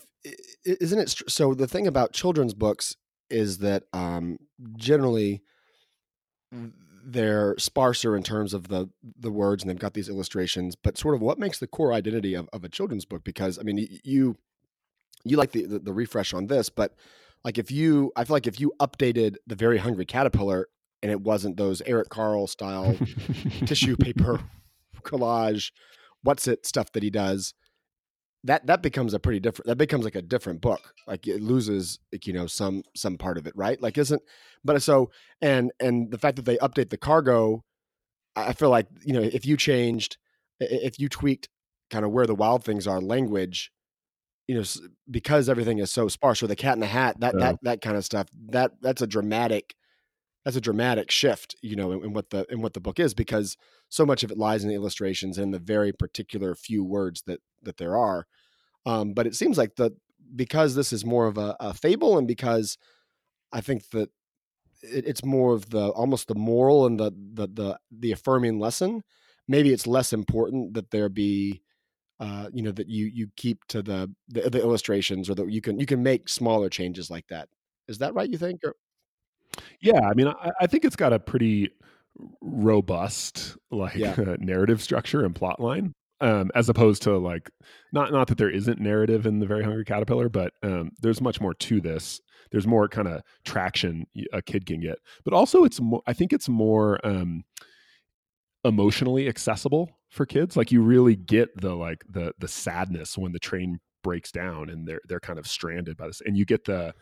isn't 0.66 1.00
it 1.00 1.22
so 1.28 1.54
the 1.54 1.68
thing 1.68 1.88
about 1.88 2.14
children's 2.14 2.54
books 2.54 2.96
is 3.30 3.60
that 3.60 3.84
um, 3.94 4.38
generally 4.78 5.42
they're 7.04 7.56
sparser 7.58 8.16
in 8.16 8.24
terms 8.24 8.54
of 8.54 8.68
the 8.70 8.90
the 9.20 9.32
words 9.32 9.64
and 9.64 9.70
they've 9.70 9.80
got 9.80 9.94
these 9.94 10.10
illustrations, 10.10 10.76
but 10.76 10.98
sort 10.98 11.16
of 11.16 11.22
what 11.22 11.40
makes 11.40 11.60
the 11.60 11.68
core 11.68 11.94
identity 11.94 12.34
of, 12.34 12.48
of 12.54 12.64
a 12.64 12.70
children's 12.70 13.06
book? 13.06 13.24
Because 13.24 13.60
I 13.60 13.64
mean 13.64 14.00
you 14.04 14.38
you 15.24 15.38
like 15.38 15.52
the, 15.52 15.66
the, 15.66 15.80
the 15.80 15.94
refresh 15.94 16.34
on 16.34 16.48
this, 16.48 16.70
but 16.70 16.96
like 17.44 17.58
if 17.58 17.72
you 17.72 18.14
I 18.16 18.24
feel 18.24 18.36
like 18.36 18.48
if 18.48 18.60
you 18.60 18.72
updated 18.80 19.36
the 19.48 19.56
very 19.56 19.80
hungry 19.80 20.06
caterpillar 20.06 20.68
and 21.04 21.12
it 21.12 21.20
wasn't 21.22 21.58
those 21.58 21.82
Eric 21.82 22.10
Carle 22.10 22.48
style 22.48 22.96
tissue 23.66 23.98
paper 23.98 24.40
collage, 25.02 25.72
what's 26.24 26.48
it 26.48 26.66
stuff 26.66 26.92
that 26.94 27.04
he 27.04 27.10
does, 27.10 27.54
that 28.44 28.66
that 28.68 28.82
becomes 28.82 29.14
a 29.14 29.20
pretty 29.20 29.40
different. 29.40 29.68
That 29.68 29.78
becomes 29.78 30.06
like 30.06 30.16
a 30.16 30.22
different 30.22 30.62
book. 30.62 30.94
Like 31.08 31.28
it 31.28 31.42
loses, 31.42 32.00
like, 32.12 32.26
you 32.26 32.34
know, 32.34 32.48
some 32.48 32.84
some 32.96 33.18
part 33.18 33.38
of 33.38 33.48
it, 33.48 33.54
right? 33.56 33.82
Like 33.82 33.98
isn't, 33.98 34.22
but 34.64 34.76
uh, 34.76 34.80
so 34.80 35.12
and 35.42 35.72
and 35.80 36.12
the 36.12 36.18
fact 36.18 36.38
that 36.38 36.46
they 36.46 36.58
update 36.58 36.90
the 36.90 36.98
cargo, 36.98 37.64
I 38.36 38.54
feel 38.54 38.70
like 38.70 38.88
you 39.04 39.14
know 39.14 39.22
if 39.22 39.46
you 39.46 39.58
changed, 39.58 40.18
if 40.60 41.00
you 41.00 41.10
tweaked 41.10 41.50
kind 41.92 42.06
of 42.06 42.12
where 42.12 42.26
the 42.26 42.36
wild 42.36 42.64
things 42.64 42.88
are 42.88 43.02
language 43.02 43.72
you 44.48 44.56
know 44.56 44.64
because 45.10 45.48
everything 45.50 45.80
is 45.80 45.92
so 45.92 46.08
sparse 46.08 46.42
or 46.42 46.48
the 46.48 46.56
cat 46.56 46.74
in 46.74 46.80
the 46.80 46.88
hat 46.88 47.20
that 47.20 47.34
yeah. 47.38 47.40
that 47.40 47.60
that 47.64 47.82
kind 47.82 47.96
of 47.96 48.04
stuff 48.04 48.28
that 48.50 48.72
that's 48.82 49.02
a 49.02 49.08
dramatic 49.08 49.76
that's 50.44 50.58
a 50.58 50.62
dramatic 50.62 51.12
shift, 51.12 51.56
you 51.62 51.76
know, 51.76 51.92
in, 51.92 52.06
in, 52.06 52.14
what 52.14 52.30
the 52.32 52.46
in 52.50 52.62
what 52.62 52.74
the 52.74 52.80
book 52.82 53.00
is 53.00 53.14
because 53.14 53.58
so 53.90 54.06
much 54.06 54.24
of 54.24 54.32
it 54.32 54.38
lies 54.38 54.64
in 54.64 54.70
the 54.70 54.76
illustrations 54.76 55.38
and 55.38 55.54
the 55.54 55.60
very 55.60 55.92
particular 55.92 56.56
few 56.56 56.84
words 56.84 57.24
that 57.28 57.40
that 57.64 57.78
there 57.78 57.98
are. 57.98 58.26
Um, 58.86 59.14
but 59.14 59.28
it 59.28 59.36
seems 59.36 59.58
like 59.58 59.76
the 59.76 59.92
because 60.36 60.76
this 60.76 60.94
is 60.94 61.06
more 61.06 61.28
of 61.28 61.38
a, 61.38 61.56
a 61.60 61.74
fable 61.74 62.18
and 62.18 62.28
because 62.28 62.78
I 63.54 63.62
think 63.62 63.90
that 63.92 64.10
it, 64.84 65.06
it's 65.08 65.24
more 65.24 65.54
of 65.54 65.70
the 65.70 65.90
almost 65.90 66.28
the 66.28 66.36
moral 66.36 66.86
and 66.86 67.00
the 67.00 67.12
the 67.34 67.48
the 67.48 67.80
the 67.92 68.12
affirming 68.12 68.60
lesson. 68.60 69.04
Maybe 69.48 69.72
it's 69.74 69.88
less 69.88 70.14
important 70.14 70.74
that 70.76 70.92
there 70.92 71.10
be 71.10 71.62
uh, 72.20 72.50
you 72.54 72.64
know 72.64 72.72
that 72.72 72.90
you 72.90 73.08
you 73.08 73.30
keep 73.38 73.66
to 73.70 73.82
the, 73.84 74.14
the, 74.30 74.50
the 74.50 74.62
illustrations 74.62 75.30
or 75.30 75.36
that 75.36 75.52
you 75.52 75.62
can 75.62 75.80
you 75.80 75.86
can 75.86 76.04
make 76.04 76.30
smaller 76.30 76.70
changes 76.70 77.10
like 77.12 77.28
that. 77.30 77.50
Is 77.88 78.00
that 78.00 78.14
right? 78.16 78.30
You 78.30 78.38
think? 78.38 78.62
Or? 78.66 78.76
Yeah, 79.82 80.02
I 80.02 80.14
mean, 80.14 80.28
I, 80.28 80.52
I 80.62 80.68
think 80.68 80.86
it's 80.86 80.96
got 80.96 81.14
a 81.14 81.20
pretty 81.20 81.72
robust 82.42 83.58
like 83.72 83.96
yeah. 83.96 84.16
narrative 84.40 84.82
structure 84.82 85.24
and 85.24 85.36
plot 85.36 85.60
line. 85.60 85.94
Um, 86.20 86.52
as 86.54 86.70
opposed 86.70 87.02
to 87.04 87.18
like 87.18 87.50
not 87.92 88.12
not 88.12 88.28
that 88.28 88.38
there 88.38 88.50
isn't 88.50 88.80
narrative 88.80 89.26
in 89.26 89.40
the 89.40 89.48
very 89.48 89.64
hungry 89.64 89.84
caterpillar 89.84 90.30
but 90.30 90.54
um, 90.62 90.92
there's 91.02 91.20
much 91.20 91.42
more 91.42 91.56
to 91.56 91.82
this 91.82 92.22
there's 92.52 92.68
more 92.68 92.88
kind 92.88 93.08
of 93.08 93.24
traction 93.44 94.06
a 94.32 94.40
kid 94.40 94.68
can 94.68 94.80
get 94.80 95.00
but 95.26 95.34
also 95.34 95.64
it's 95.64 95.82
more 95.82 96.04
i 96.06 96.14
think 96.14 96.32
it's 96.32 96.48
more 96.48 97.04
um, 97.04 97.44
emotionally 98.64 99.28
accessible 99.28 99.90
for 100.10 100.28
kids 100.28 100.56
like 100.56 100.72
you 100.72 100.84
really 100.84 101.16
get 101.16 101.50
the 101.60 101.74
like 101.74 102.04
the 102.08 102.32
the 102.38 102.48
sadness 102.48 103.18
when 103.18 103.32
the 103.32 103.40
train 103.40 103.80
breaks 104.04 104.32
down 104.32 104.70
and 104.70 104.88
they're 104.88 105.02
they're 105.08 105.20
kind 105.20 105.40
of 105.40 105.48
stranded 105.48 105.98
by 105.98 106.06
this 106.06 106.22
and 106.24 106.38
you 106.38 106.46
get 106.46 106.66
the 106.66 106.94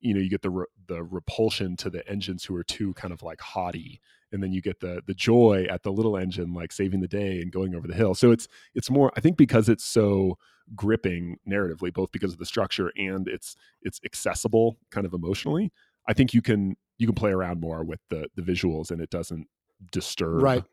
you 0.00 0.14
know 0.14 0.20
you 0.20 0.30
get 0.30 0.42
the 0.42 0.50
re- 0.50 0.66
the 0.86 1.02
repulsion 1.02 1.76
to 1.76 1.90
the 1.90 2.06
engines 2.08 2.44
who 2.44 2.56
are 2.56 2.64
too 2.64 2.92
kind 2.94 3.12
of 3.12 3.22
like 3.22 3.40
haughty 3.40 4.00
and 4.32 4.42
then 4.42 4.52
you 4.52 4.60
get 4.60 4.80
the 4.80 5.00
the 5.06 5.14
joy 5.14 5.66
at 5.70 5.82
the 5.82 5.92
little 5.92 6.16
engine 6.16 6.52
like 6.52 6.72
saving 6.72 7.00
the 7.00 7.08
day 7.08 7.40
and 7.40 7.52
going 7.52 7.74
over 7.74 7.86
the 7.86 7.94
hill. 7.94 8.14
So 8.14 8.30
it's 8.32 8.48
it's 8.74 8.90
more 8.90 9.12
i 9.16 9.20
think 9.20 9.36
because 9.36 9.68
it's 9.68 9.84
so 9.84 10.38
gripping 10.74 11.38
narratively 11.48 11.92
both 11.92 12.10
because 12.12 12.32
of 12.32 12.38
the 12.38 12.46
structure 12.46 12.92
and 12.96 13.28
it's 13.28 13.56
it's 13.82 14.00
accessible 14.04 14.76
kind 14.90 15.06
of 15.06 15.14
emotionally 15.14 15.72
i 16.08 16.12
think 16.12 16.34
you 16.34 16.42
can 16.42 16.76
you 16.98 17.06
can 17.06 17.14
play 17.14 17.30
around 17.30 17.60
more 17.60 17.84
with 17.84 18.00
the 18.08 18.28
the 18.34 18.42
visuals 18.42 18.90
and 18.90 19.00
it 19.00 19.10
doesn't 19.10 19.46
disturb 19.92 20.42
right. 20.42 20.64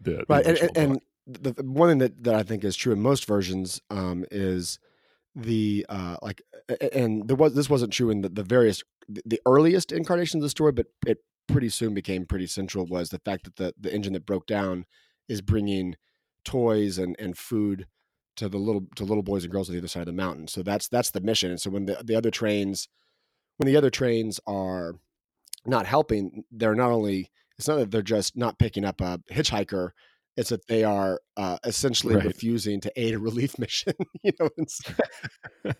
the, 0.00 0.12
the 0.12 0.24
right 0.28 0.46
and, 0.46 0.58
and, 0.58 0.76
and 0.76 1.00
the, 1.26 1.52
the, 1.52 1.64
one 1.64 1.88
thing 1.88 1.98
that, 1.98 2.22
that 2.22 2.34
i 2.36 2.42
think 2.42 2.62
is 2.62 2.76
true 2.76 2.92
in 2.92 3.00
most 3.00 3.24
versions 3.24 3.80
um, 3.90 4.24
is 4.30 4.78
the 5.38 5.84
uh 5.90 6.16
like 6.22 6.40
and 6.90 7.28
there 7.28 7.36
was 7.36 7.54
this 7.54 7.68
wasn't 7.68 7.92
true 7.92 8.10
in 8.10 8.22
the, 8.22 8.28
the 8.28 8.42
various 8.42 8.82
the 9.06 9.40
earliest 9.46 9.92
incarnations 9.92 10.36
of 10.36 10.42
the 10.42 10.50
story 10.50 10.72
but 10.72 10.86
it 11.06 11.18
pretty 11.46 11.68
soon 11.68 11.92
became 11.92 12.24
pretty 12.24 12.46
central 12.46 12.86
was 12.86 13.10
the 13.10 13.18
fact 13.18 13.44
that 13.44 13.56
the 13.56 13.74
the 13.78 13.94
engine 13.94 14.14
that 14.14 14.26
broke 14.26 14.46
down 14.46 14.86
is 15.28 15.42
bringing 15.42 15.94
toys 16.44 16.96
and 16.96 17.14
and 17.18 17.36
food 17.36 17.86
to 18.36 18.48
the 18.48 18.58
little 18.58 18.86
to 18.96 19.04
little 19.04 19.22
boys 19.22 19.44
and 19.44 19.52
girls 19.52 19.68
on 19.68 19.74
the 19.74 19.80
other 19.80 19.88
side 19.88 20.00
of 20.00 20.06
the 20.06 20.12
mountain. 20.12 20.46
So 20.46 20.62
that's 20.62 20.88
that's 20.88 21.10
the 21.10 21.20
mission. 21.20 21.50
And 21.50 21.60
so 21.60 21.70
when 21.70 21.86
the, 21.86 22.00
the 22.04 22.14
other 22.14 22.30
trains 22.30 22.88
when 23.56 23.66
the 23.66 23.76
other 23.76 23.90
trains 23.90 24.38
are 24.46 24.94
not 25.64 25.86
helping 25.86 26.44
they're 26.52 26.74
not 26.74 26.92
only 26.92 27.30
it's 27.58 27.66
not 27.66 27.76
that 27.76 27.90
they're 27.90 28.02
just 28.02 28.36
not 28.36 28.58
picking 28.58 28.84
up 28.84 29.00
a 29.00 29.20
hitchhiker 29.32 29.90
it's 30.36 30.50
that 30.50 30.66
they 30.68 30.84
are 30.84 31.20
uh, 31.36 31.58
essentially 31.64 32.14
right. 32.14 32.24
refusing 32.24 32.80
to 32.80 32.92
aid 32.96 33.14
a 33.14 33.18
relief 33.18 33.58
mission. 33.58 33.94
you 34.22 34.32
know, 34.38 34.48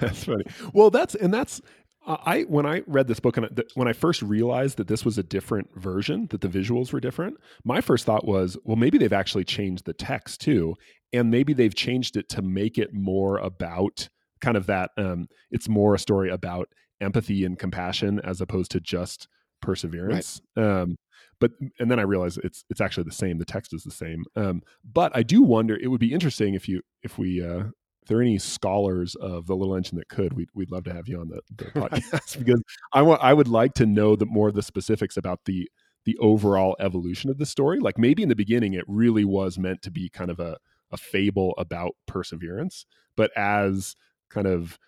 that's 0.00 0.24
funny. 0.24 0.44
Well, 0.72 0.90
that's 0.90 1.14
and 1.14 1.32
that's 1.32 1.60
uh, 2.06 2.16
I 2.24 2.42
when 2.42 2.66
I 2.66 2.82
read 2.86 3.08
this 3.08 3.20
book 3.20 3.36
and 3.36 3.48
th- 3.54 3.70
when 3.74 3.88
I 3.88 3.92
first 3.92 4.22
realized 4.22 4.76
that 4.78 4.88
this 4.88 5.04
was 5.04 5.18
a 5.18 5.22
different 5.22 5.68
version, 5.76 6.26
that 6.30 6.40
the 6.40 6.48
visuals 6.48 6.92
were 6.92 7.00
different, 7.00 7.36
my 7.64 7.80
first 7.80 8.06
thought 8.06 8.26
was, 8.26 8.56
well, 8.64 8.76
maybe 8.76 8.98
they've 8.98 9.12
actually 9.12 9.44
changed 9.44 9.84
the 9.84 9.92
text 9.92 10.40
too, 10.40 10.74
and 11.12 11.30
maybe 11.30 11.52
they've 11.52 11.74
changed 11.74 12.16
it 12.16 12.28
to 12.30 12.42
make 12.42 12.78
it 12.78 12.90
more 12.92 13.38
about 13.38 14.08
kind 14.40 14.56
of 14.56 14.66
that. 14.66 14.90
Um, 14.96 15.28
it's 15.50 15.68
more 15.68 15.94
a 15.94 15.98
story 15.98 16.30
about 16.30 16.68
empathy 17.00 17.44
and 17.44 17.58
compassion 17.58 18.20
as 18.24 18.40
opposed 18.40 18.70
to 18.72 18.80
just 18.80 19.28
perseverance. 19.60 20.40
Right. 20.56 20.64
Um, 20.64 20.96
but 21.40 21.52
and 21.78 21.90
then 21.90 21.98
I 21.98 22.02
realized 22.02 22.38
it's 22.42 22.64
it's 22.70 22.80
actually 22.80 23.04
the 23.04 23.12
same. 23.12 23.38
The 23.38 23.44
text 23.44 23.74
is 23.74 23.82
the 23.82 23.90
same. 23.90 24.24
Um, 24.34 24.62
but 24.84 25.12
I 25.14 25.22
do 25.22 25.42
wonder. 25.42 25.76
It 25.76 25.88
would 25.88 26.00
be 26.00 26.12
interesting 26.12 26.54
if 26.54 26.68
you 26.68 26.82
if 27.02 27.18
we 27.18 27.44
uh, 27.44 27.64
if 28.02 28.08
there 28.08 28.18
are 28.18 28.22
any 28.22 28.38
scholars 28.38 29.14
of 29.16 29.46
the 29.46 29.56
little 29.56 29.74
engine 29.74 29.98
that 29.98 30.08
could, 30.08 30.32
we'd 30.34 30.48
we'd 30.54 30.70
love 30.70 30.84
to 30.84 30.94
have 30.94 31.08
you 31.08 31.20
on 31.20 31.28
the, 31.28 31.40
the 31.56 31.64
podcast 31.72 32.38
because 32.38 32.62
I 32.92 33.02
want 33.02 33.22
I 33.22 33.34
would 33.34 33.48
like 33.48 33.74
to 33.74 33.86
know 33.86 34.16
the 34.16 34.26
more 34.26 34.48
of 34.48 34.54
the 34.54 34.62
specifics 34.62 35.16
about 35.16 35.40
the 35.44 35.68
the 36.04 36.16
overall 36.18 36.76
evolution 36.78 37.30
of 37.30 37.38
the 37.38 37.46
story. 37.46 37.80
Like 37.80 37.98
maybe 37.98 38.22
in 38.22 38.28
the 38.28 38.36
beginning 38.36 38.74
it 38.74 38.84
really 38.86 39.24
was 39.24 39.58
meant 39.58 39.82
to 39.82 39.90
be 39.90 40.08
kind 40.08 40.30
of 40.30 40.40
a 40.40 40.56
a 40.92 40.96
fable 40.96 41.52
about 41.58 41.96
perseverance, 42.06 42.86
but 43.16 43.30
as 43.36 43.96
kind 44.30 44.46
of 44.46 44.78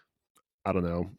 I 0.64 0.72
don't 0.72 0.84
know, 0.84 1.10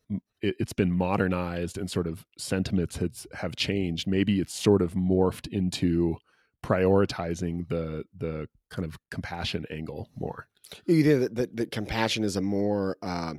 it, 0.41 0.55
has 0.59 0.73
been 0.73 0.91
modernized 0.91 1.77
and 1.77 1.89
sort 1.89 2.07
of 2.07 2.25
sentiments 2.37 2.97
has, 2.97 3.27
have 3.33 3.55
changed. 3.55 4.07
Maybe 4.07 4.39
it's 4.39 4.53
sort 4.53 4.81
of 4.81 4.93
morphed 4.93 5.47
into 5.47 6.17
prioritizing 6.63 7.67
the 7.69 8.03
the 8.17 8.47
kind 8.69 8.85
of 8.85 8.97
compassion 9.09 9.65
angle 9.69 10.09
more. 10.15 10.47
You 10.85 11.03
think 11.03 11.19
that, 11.21 11.35
that, 11.35 11.57
that 11.57 11.71
compassion 11.71 12.23
is 12.23 12.35
a 12.35 12.41
more 12.41 12.97
uh, 13.01 13.35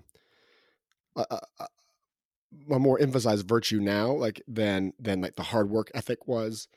a, 1.17 1.25
a, 1.31 1.67
a, 2.71 2.79
more 2.79 2.99
emphasized 2.99 3.47
virtue 3.47 3.81
now, 3.81 4.13
like 4.13 4.43
than 4.49 4.93
than 4.99 5.21
like 5.21 5.37
the 5.37 5.43
hard 5.43 5.71
work 5.71 5.91
ethic 5.95 6.27
was 6.27 6.69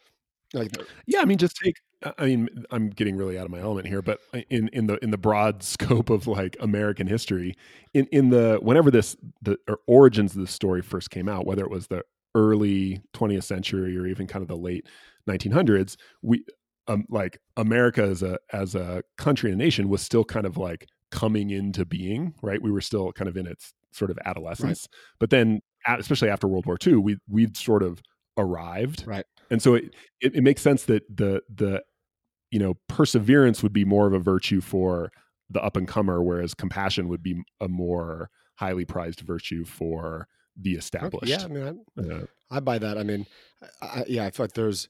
Like, 0.54 0.72
Yeah, 1.08 1.22
I 1.22 1.26
mean, 1.26 1.38
just 1.38 1.58
take. 1.58 1.78
I 2.18 2.26
mean, 2.26 2.50
I'm 2.70 2.90
getting 2.90 3.16
really 3.16 3.40
out 3.40 3.46
of 3.46 3.52
my 3.52 3.60
element 3.60 3.88
here, 3.88 4.02
but 4.02 4.20
in 4.50 4.68
in 4.70 4.88
the 4.88 5.04
in 5.04 5.12
the 5.12 5.18
broad 5.18 5.64
scope 5.64 6.10
of 6.10 6.28
like 6.28 6.56
American 6.60 7.08
history, 7.08 7.56
in 7.94 8.08
in 8.12 8.30
the 8.30 8.60
whenever 8.62 8.92
this 8.92 9.16
the 9.42 9.58
origins 9.88 10.36
of 10.36 10.42
the 10.42 10.48
story 10.48 10.82
first 10.82 11.10
came 11.10 11.28
out, 11.28 11.46
whether 11.46 11.64
it 11.64 11.72
was 11.72 11.88
the 11.88 12.04
early 12.36 13.02
20th 13.14 13.44
century 13.44 13.96
or 13.96 14.08
even 14.08 14.26
kind 14.26 14.42
of 14.42 14.48
the 14.48 14.58
late 14.58 14.88
1900s, 15.30 15.96
we 16.22 16.44
um, 16.88 17.06
like 17.10 17.40
America 17.58 18.04
as 18.04 18.22
a 18.22 18.38
as 18.52 18.76
a 18.76 19.04
country 19.18 19.52
and 19.52 19.60
a 19.62 19.64
nation 19.64 19.90
was 19.90 20.02
still 20.02 20.24
kind 20.24 20.46
of 20.46 20.58
like 20.58 20.88
coming 21.12 21.52
into 21.52 21.86
being, 21.86 22.34
right? 22.42 22.62
We 22.62 22.72
were 22.72 22.82
still 22.82 23.12
kind 23.12 23.30
of 23.30 23.38
in 23.38 23.48
its 23.48 23.74
sort 23.92 24.12
of 24.12 24.18
adolescence, 24.26 24.88
right. 24.92 25.16
but 25.20 25.30
then 25.30 25.62
especially 25.88 26.30
after 26.30 26.48
World 26.48 26.66
War 26.66 26.78
II, 26.86 26.96
we 26.96 27.18
we'd 27.30 27.56
sort 27.56 27.84
of 27.84 28.02
arrived, 28.38 29.04
right? 29.06 29.26
And 29.50 29.62
so 29.62 29.76
it, 29.76 29.94
it, 30.22 30.36
it 30.36 30.42
makes 30.42 30.62
sense 30.62 30.86
that 30.86 31.04
the 31.16 31.42
the 31.54 31.84
you 32.52 32.60
know 32.60 32.76
perseverance 32.88 33.64
would 33.64 33.74
be 33.74 33.86
more 33.86 34.08
of 34.08 34.14
a 34.14 34.20
virtue 34.20 34.62
for 34.62 35.12
the 35.50 35.62
up 35.62 35.78
and 35.78 35.88
comer, 35.88 36.22
whereas 36.22 36.54
compassion 36.54 37.08
would 37.10 37.24
be 37.24 37.42
a 37.60 37.68
more 37.68 38.30
highly 38.56 38.86
prized 38.86 39.22
virtue 39.22 39.66
for 39.66 40.28
the 40.56 40.74
established. 40.74 41.28
Yeah, 41.28 41.44
I 41.44 41.48
mean, 41.48 41.82
I, 41.98 42.02
uh, 42.02 42.26
I 42.52 42.60
buy 42.60 42.80
that. 42.80 42.98
I 42.98 43.04
mean, 43.04 43.26
I, 43.82 44.06
yeah, 44.08 44.26
I 44.26 44.32
feel 44.32 44.46
like 44.46 44.54
there's 44.54 44.90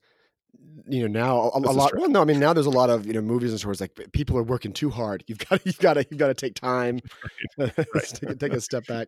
you 0.87 1.01
know 1.01 1.07
now 1.07 1.51
a, 1.55 1.59
a 1.59 1.71
lot 1.71 1.95
well 1.97 2.09
no 2.09 2.21
i 2.21 2.25
mean 2.25 2.39
now 2.39 2.53
there's 2.53 2.65
a 2.65 2.71
lot 2.71 2.89
of 2.89 3.05
you 3.05 3.13
know 3.13 3.21
movies 3.21 3.51
and 3.51 3.59
stories 3.59 3.81
like 3.81 3.91
people 4.11 4.37
are 4.37 4.43
working 4.43 4.71
too 4.71 4.89
hard 4.89 5.23
you've 5.27 5.39
got 5.39 5.59
you've 5.65 5.79
got 5.79 5.93
to 5.93 6.05
you've 6.09 6.19
got 6.19 6.27
to 6.27 6.33
take 6.33 6.55
time 6.55 6.99
right. 7.57 7.71
Right. 7.77 8.03
take, 8.05 8.39
take, 8.39 8.53
a 8.53 8.61
step 8.61 8.85
back 8.87 9.07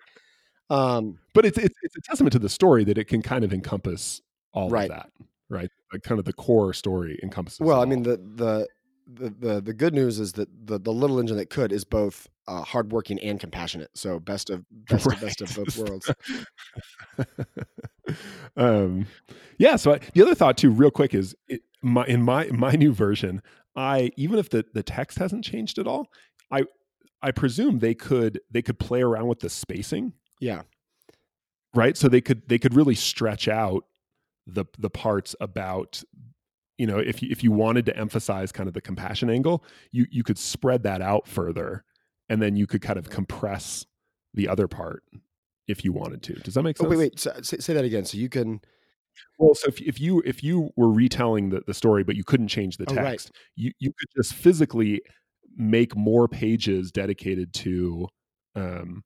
um 0.69 1.19
but 1.34 1.45
it's, 1.45 1.57
it's 1.57 1.75
it's 1.84 1.95
a 1.95 2.01
testament 2.01 2.34
to 2.34 2.39
the 2.39 2.50
story 2.50 2.84
that 2.84 2.98
it 2.98 3.05
can 3.05 3.22
kind 3.22 3.43
of 3.43 3.53
encompass 3.53 4.22
all 4.53 4.69
right. 4.69 4.89
of 4.89 4.98
that 4.98 5.10
right 5.50 5.69
like 5.93 6.03
kind 6.03 6.19
of 6.19 6.25
the 6.25 6.34
core 6.34 6.74
story 6.74 7.19
encompasses 7.22 7.60
well 7.60 7.81
i 7.81 7.86
mean 7.86 8.03
the 8.03 8.17
the 8.17 8.67
the, 9.07 9.29
the 9.29 9.62
the 9.62 9.74
good 9.74 9.93
news 9.93 10.19
is 10.19 10.34
that 10.34 10.50
the 10.65 10.79
the 10.79 10.91
little 10.91 11.19
engine 11.19 11.38
that 11.38 11.50
could 11.50 11.72
is 11.72 11.84
both 11.84 12.27
uh, 12.48 12.62
hardworking 12.62 13.19
and 13.19 13.39
compassionate. 13.39 13.91
So 13.93 14.19
best 14.19 14.50
of 14.50 14.65
best 14.89 15.05
right. 15.05 15.15
of 15.15 15.22
best 15.22 15.41
of 15.41 15.55
both 15.55 15.77
worlds. 15.77 16.12
um, 18.57 19.07
yeah. 19.57 19.75
So 19.75 19.93
I, 19.93 20.00
the 20.13 20.22
other 20.22 20.36
thought 20.36 20.57
too, 20.57 20.69
real 20.72 20.91
quick, 20.91 21.13
is 21.13 21.36
it, 21.48 21.62
my 21.81 22.05
in 22.05 22.22
my 22.22 22.48
my 22.48 22.72
new 22.72 22.93
version, 22.93 23.41
I 23.75 24.12
even 24.17 24.39
if 24.39 24.50
the 24.50 24.65
the 24.74 24.84
text 24.84 25.19
hasn't 25.19 25.43
changed 25.43 25.77
at 25.77 25.88
all, 25.88 26.07
I 26.51 26.63
I 27.22 27.31
presume 27.31 27.79
they 27.79 27.95
could 27.95 28.39
they 28.51 28.62
could 28.62 28.79
play 28.79 29.01
around 29.01 29.27
with 29.27 29.39
the 29.39 29.50
spacing. 29.50 30.13
Yeah. 30.39 30.63
Right. 31.74 31.98
So 31.98 32.08
they 32.08 32.22
could 32.22 32.48
they 32.48 32.60
could 32.60 32.74
really 32.74 32.96
stretch 32.96 33.48
out 33.48 33.86
the 34.48 34.65
the 34.77 34.89
parts 34.89 35.36
about 35.39 36.04
you 36.77 36.86
know 36.86 37.00
if 37.00 37.22
you 37.22 37.30
if 37.32 37.44
you 37.44 37.51
wanted 37.51 37.86
to 37.86 37.98
emphasize 37.98 38.51
kind 38.51 38.68
of 38.68 38.74
the 38.74 38.82
compassion 38.82 39.30
angle 39.30 39.63
you 39.92 40.06
you 40.12 40.24
could 40.24 40.38
spread 40.38 40.84
that 40.84 41.01
out 41.01 41.27
further 41.27 41.84
and 42.30 42.42
then 42.42 42.56
you 42.56 42.68
could 42.68 42.82
kind 42.82 43.00
of 43.00 43.10
compress 43.10 43.86
the 44.34 44.48
other 44.48 44.68
part 44.68 45.04
if 45.68 45.84
you 45.84 45.92
wanted 45.92 46.22
to 46.22 46.34
does 46.36 46.54
that 46.54 46.63
make 46.63 46.77
sense 46.77 46.86
oh, 46.86 46.89
wait 46.89 46.98
wait 46.98 47.20
so, 47.20 47.34
say, 47.42 47.58
say, 47.58 47.74
that 47.74 47.86
again 47.86 48.06
so 48.06 48.18
you 48.18 48.30
can 48.30 48.60
well 49.39 49.56
so 49.56 49.68
if, 49.68 49.82
if 49.82 50.00
you 50.00 50.22
if 50.25 50.44
you 50.44 50.70
were 50.75 50.92
retelling 50.92 51.50
the, 51.50 51.62
the 51.65 51.74
story 51.74 52.04
but 52.04 52.15
you 52.15 52.24
couldn't 52.24 52.50
change 52.50 52.77
the 52.77 52.86
text 52.86 53.00
oh, 53.00 53.04
right. 53.04 53.32
you 53.56 53.72
you 53.80 53.92
could 53.98 54.10
just 54.15 54.34
physically 54.34 55.01
make 55.58 55.96
more 55.96 56.27
pages 56.27 56.92
dedicated 56.92 57.54
to 57.54 58.08
um 58.56 59.04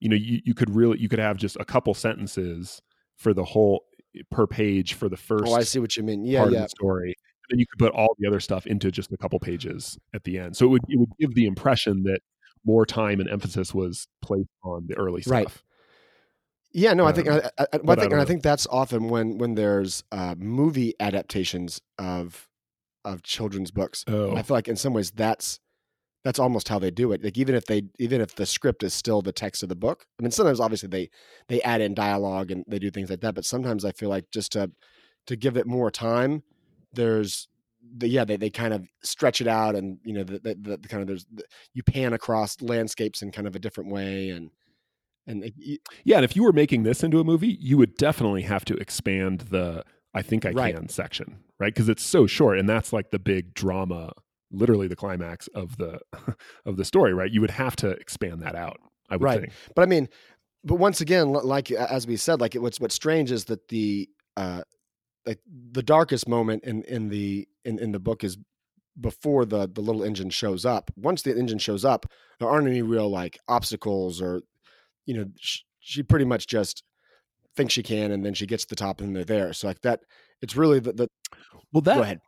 you 0.00 0.08
know 0.08 0.16
you, 0.16 0.40
you 0.44 0.54
could 0.54 0.74
really 0.74 0.98
you 0.98 1.08
could 1.08 1.18
have 1.18 1.36
just 1.36 1.56
a 1.58 1.64
couple 1.64 1.94
sentences 1.94 2.80
for 3.16 3.32
the 3.32 3.44
whole 3.44 3.84
per 4.30 4.46
page 4.46 4.94
for 4.94 5.08
the 5.08 5.16
first. 5.16 5.44
Oh, 5.46 5.54
I 5.54 5.62
see 5.62 5.78
what 5.78 5.96
you 5.96 6.02
mean. 6.02 6.24
Yeah, 6.24 6.48
yeah. 6.48 6.66
story. 6.66 7.14
And 7.48 7.56
then 7.56 7.58
you 7.58 7.66
could 7.66 7.78
put 7.78 7.92
all 7.92 8.14
the 8.18 8.26
other 8.26 8.40
stuff 8.40 8.66
into 8.66 8.90
just 8.90 9.12
a 9.12 9.16
couple 9.16 9.38
pages 9.38 9.98
at 10.14 10.24
the 10.24 10.38
end. 10.38 10.56
So 10.56 10.66
it 10.66 10.68
would 10.70 10.82
it 10.88 10.98
would 10.98 11.10
give 11.18 11.34
the 11.34 11.46
impression 11.46 12.02
that 12.04 12.20
more 12.64 12.84
time 12.84 13.20
and 13.20 13.30
emphasis 13.30 13.72
was 13.72 14.08
placed 14.22 14.48
on 14.64 14.86
the 14.88 14.96
early 14.96 15.22
stuff. 15.22 15.32
Right. 15.32 15.48
Yeah, 16.72 16.92
no, 16.92 17.06
I 17.06 17.12
think 17.12 17.28
um, 17.28 17.40
I, 17.58 17.62
I, 17.62 17.66
I, 17.72 17.94
think, 17.94 18.12
and 18.12 18.20
I 18.20 18.24
think 18.26 18.42
that's 18.42 18.66
often 18.66 19.08
when 19.08 19.38
when 19.38 19.54
there's 19.54 20.04
uh, 20.12 20.34
movie 20.36 20.94
adaptations 21.00 21.80
of 21.98 22.48
of 23.04 23.22
children's 23.22 23.70
books. 23.70 24.04
Oh. 24.08 24.36
I 24.36 24.42
feel 24.42 24.56
like 24.56 24.68
in 24.68 24.76
some 24.76 24.92
ways 24.92 25.10
that's 25.10 25.60
that's 26.26 26.40
almost 26.40 26.68
how 26.68 26.80
they 26.80 26.90
do 26.90 27.12
it. 27.12 27.22
Like 27.22 27.38
even 27.38 27.54
if 27.54 27.66
they 27.66 27.82
even 28.00 28.20
if 28.20 28.34
the 28.34 28.46
script 28.46 28.82
is 28.82 28.92
still 28.92 29.22
the 29.22 29.32
text 29.32 29.62
of 29.62 29.68
the 29.68 29.76
book. 29.76 30.06
I 30.18 30.24
mean, 30.24 30.32
sometimes 30.32 30.58
obviously 30.58 30.88
they 30.88 31.08
they 31.48 31.62
add 31.62 31.80
in 31.80 31.94
dialogue 31.94 32.50
and 32.50 32.64
they 32.66 32.80
do 32.80 32.90
things 32.90 33.10
like 33.10 33.20
that, 33.20 33.36
but 33.36 33.44
sometimes 33.44 33.84
I 33.84 33.92
feel 33.92 34.08
like 34.08 34.30
just 34.32 34.52
to 34.52 34.72
to 35.26 35.36
give 35.36 35.56
it 35.56 35.66
more 35.66 35.90
time, 35.90 36.42
there's 36.92 37.48
the, 37.96 38.08
yeah 38.08 38.24
they, 38.24 38.36
they 38.36 38.50
kind 38.50 38.74
of 38.74 38.88
stretch 39.04 39.40
it 39.40 39.46
out 39.46 39.76
and 39.76 39.98
you 40.02 40.12
know 40.12 40.24
the, 40.24 40.40
the, 40.40 40.76
the 40.76 40.88
kind 40.88 41.00
of 41.00 41.06
there's 41.06 41.26
the, 41.32 41.44
you 41.72 41.84
pan 41.84 42.12
across 42.12 42.60
landscapes 42.60 43.22
in 43.22 43.30
kind 43.30 43.46
of 43.46 43.54
a 43.54 43.60
different 43.60 43.92
way 43.92 44.30
and 44.30 44.50
and 45.28 45.44
it, 45.44 45.80
yeah 46.02 46.16
and 46.16 46.24
if 46.24 46.34
you 46.34 46.42
were 46.42 46.52
making 46.52 46.82
this 46.82 47.04
into 47.04 47.20
a 47.20 47.24
movie 47.24 47.56
you 47.60 47.76
would 47.76 47.96
definitely 47.96 48.42
have 48.42 48.64
to 48.64 48.74
expand 48.78 49.42
the 49.42 49.84
i 50.14 50.22
think 50.22 50.44
i 50.44 50.50
right. 50.50 50.74
can 50.74 50.88
section 50.88 51.38
right 51.60 51.72
because 51.72 51.88
it's 51.88 52.02
so 52.02 52.26
short 52.26 52.58
and 52.58 52.68
that's 52.68 52.92
like 52.92 53.12
the 53.12 53.18
big 53.20 53.54
drama 53.54 54.12
literally 54.50 54.88
the 54.88 54.96
climax 54.96 55.48
of 55.48 55.76
the 55.76 56.00
of 56.66 56.76
the 56.76 56.84
story, 56.84 57.12
right? 57.12 57.30
You 57.30 57.40
would 57.40 57.50
have 57.50 57.76
to 57.76 57.90
expand 57.90 58.42
that 58.42 58.54
out. 58.54 58.78
I 59.08 59.16
would 59.16 59.24
right. 59.24 59.40
think. 59.40 59.52
But 59.74 59.82
I 59.82 59.86
mean, 59.86 60.08
but 60.64 60.76
once 60.76 61.00
again, 61.00 61.32
like 61.32 61.70
as 61.70 62.06
we 62.06 62.16
said, 62.16 62.40
like 62.40 62.54
what's 62.54 62.80
what's 62.80 62.94
strange 62.94 63.30
is 63.30 63.46
that 63.46 63.68
the 63.68 64.08
uh 64.36 64.62
like 65.24 65.40
the 65.72 65.82
darkest 65.82 66.28
moment 66.28 66.64
in 66.64 66.82
in 66.84 67.08
the 67.08 67.48
in 67.64 67.78
in 67.78 67.92
the 67.92 67.98
book 67.98 68.24
is 68.24 68.38
before 69.00 69.44
the 69.44 69.68
the 69.68 69.80
little 69.80 70.02
engine 70.02 70.30
shows 70.30 70.64
up. 70.64 70.90
Once 70.96 71.22
the 71.22 71.36
engine 71.36 71.58
shows 71.58 71.84
up, 71.84 72.06
there 72.38 72.48
aren't 72.48 72.68
any 72.68 72.82
real 72.82 73.10
like 73.10 73.38
obstacles 73.48 74.20
or 74.20 74.42
you 75.04 75.14
know 75.14 75.26
sh- 75.38 75.60
she 75.80 76.02
pretty 76.02 76.24
much 76.24 76.46
just 76.46 76.82
thinks 77.56 77.72
she 77.72 77.82
can 77.82 78.10
and 78.12 78.24
then 78.24 78.34
she 78.34 78.46
gets 78.46 78.64
to 78.64 78.68
the 78.68 78.76
top 78.76 79.00
and 79.00 79.14
they're 79.14 79.24
there. 79.24 79.52
So 79.52 79.66
like 79.68 79.80
that 79.82 80.00
it's 80.42 80.56
really 80.56 80.80
the, 80.80 80.92
the 80.92 81.08
well 81.72 81.80
that 81.82 81.96
go 81.96 82.02
ahead 82.02 82.20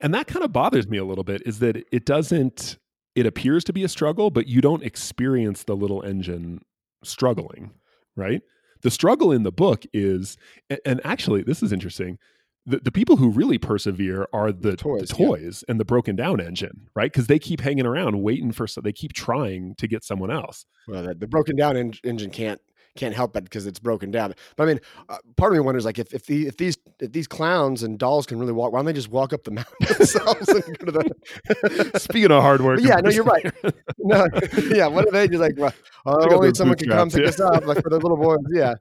and 0.00 0.14
that 0.14 0.26
kind 0.26 0.44
of 0.44 0.52
bothers 0.52 0.88
me 0.88 0.98
a 0.98 1.04
little 1.04 1.24
bit 1.24 1.42
is 1.46 1.58
that 1.58 1.76
it 1.92 2.04
doesn't 2.04 2.78
it 3.14 3.26
appears 3.26 3.64
to 3.64 3.72
be 3.72 3.84
a 3.84 3.88
struggle 3.88 4.30
but 4.30 4.46
you 4.46 4.60
don't 4.60 4.82
experience 4.82 5.64
the 5.64 5.76
little 5.76 6.02
engine 6.02 6.60
struggling 7.02 7.70
right? 8.16 8.42
The 8.82 8.90
struggle 8.90 9.32
in 9.32 9.42
the 9.42 9.52
book 9.52 9.84
is 9.92 10.36
and 10.84 11.00
actually 11.04 11.42
this 11.42 11.62
is 11.62 11.72
interesting 11.72 12.18
the, 12.66 12.78
the 12.80 12.92
people 12.92 13.16
who 13.16 13.30
really 13.30 13.56
persevere 13.56 14.28
are 14.32 14.52
the, 14.52 14.72
the 14.72 14.76
toys, 14.76 15.08
the 15.08 15.14
toys 15.14 15.64
yeah. 15.66 15.72
and 15.72 15.80
the 15.80 15.84
broken 15.84 16.16
down 16.16 16.40
engine 16.40 16.88
right? 16.94 17.10
Because 17.12 17.26
they 17.26 17.38
keep 17.38 17.60
hanging 17.60 17.86
around 17.86 18.22
waiting 18.22 18.52
for 18.52 18.66
so 18.66 18.80
they 18.80 18.92
keep 18.92 19.12
trying 19.12 19.74
to 19.76 19.88
get 19.88 20.04
someone 20.04 20.30
else. 20.30 20.66
Well 20.86 21.02
the, 21.02 21.14
the 21.14 21.26
broken 21.26 21.56
down 21.56 21.76
en- 21.76 21.94
engine 22.04 22.30
can't 22.30 22.60
can't 22.98 23.14
help 23.14 23.36
it 23.36 23.44
because 23.44 23.66
it's 23.66 23.78
broken 23.78 24.10
down. 24.10 24.34
But 24.56 24.64
I 24.64 24.66
mean, 24.66 24.80
uh, 25.08 25.18
part 25.36 25.52
of 25.52 25.56
me 25.56 25.60
wonders 25.60 25.84
like 25.84 25.98
if 25.98 26.12
if, 26.12 26.26
the, 26.26 26.46
if 26.46 26.56
these 26.56 26.76
if 27.00 27.12
these 27.12 27.26
clowns 27.26 27.82
and 27.82 27.98
dolls 27.98 28.26
can 28.26 28.38
really 28.38 28.52
walk, 28.52 28.72
why 28.72 28.80
don't 28.80 28.86
they 28.86 28.92
just 28.92 29.08
walk 29.08 29.32
up 29.32 29.44
the 29.44 29.50
mountain 29.52 29.74
themselves 29.80 30.48
and 30.48 30.78
go 30.78 30.86
to 30.86 30.92
the? 30.92 31.90
Speaking 31.98 32.30
of 32.30 32.42
hard 32.42 32.60
work, 32.60 32.80
yeah, 32.82 32.96
no, 32.96 33.10
you're 33.10 33.24
right. 33.24 33.46
No, 33.98 34.26
yeah, 34.70 34.86
what 34.86 35.06
are 35.06 35.10
they 35.10 35.28
just 35.28 35.40
like? 35.40 35.54
Well, 35.58 35.74
uh, 36.06 36.28
only 36.30 36.54
someone 36.54 36.78
can 36.78 36.88
come 36.88 37.10
pick 37.10 37.22
yeah. 37.22 37.28
us 37.28 37.40
up, 37.40 37.66
like 37.66 37.82
for 37.82 37.90
the 37.90 37.98
little 37.98 38.16
boys. 38.16 38.38
Yeah. 38.50 38.74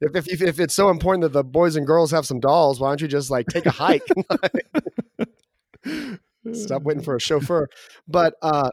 If, 0.00 0.28
if 0.28 0.40
if 0.40 0.60
it's 0.60 0.74
so 0.74 0.90
important 0.90 1.22
that 1.22 1.32
the 1.32 1.42
boys 1.42 1.74
and 1.74 1.84
girls 1.84 2.12
have 2.12 2.24
some 2.24 2.38
dolls, 2.38 2.78
why 2.78 2.90
don't 2.90 3.00
you 3.00 3.08
just 3.08 3.28
like 3.28 3.46
take 3.46 3.66
a 3.66 3.70
hike? 3.70 4.06
Stop 6.52 6.82
waiting 6.82 7.02
for 7.02 7.16
a 7.16 7.20
chauffeur. 7.20 7.68
But 8.06 8.34
uh, 8.40 8.70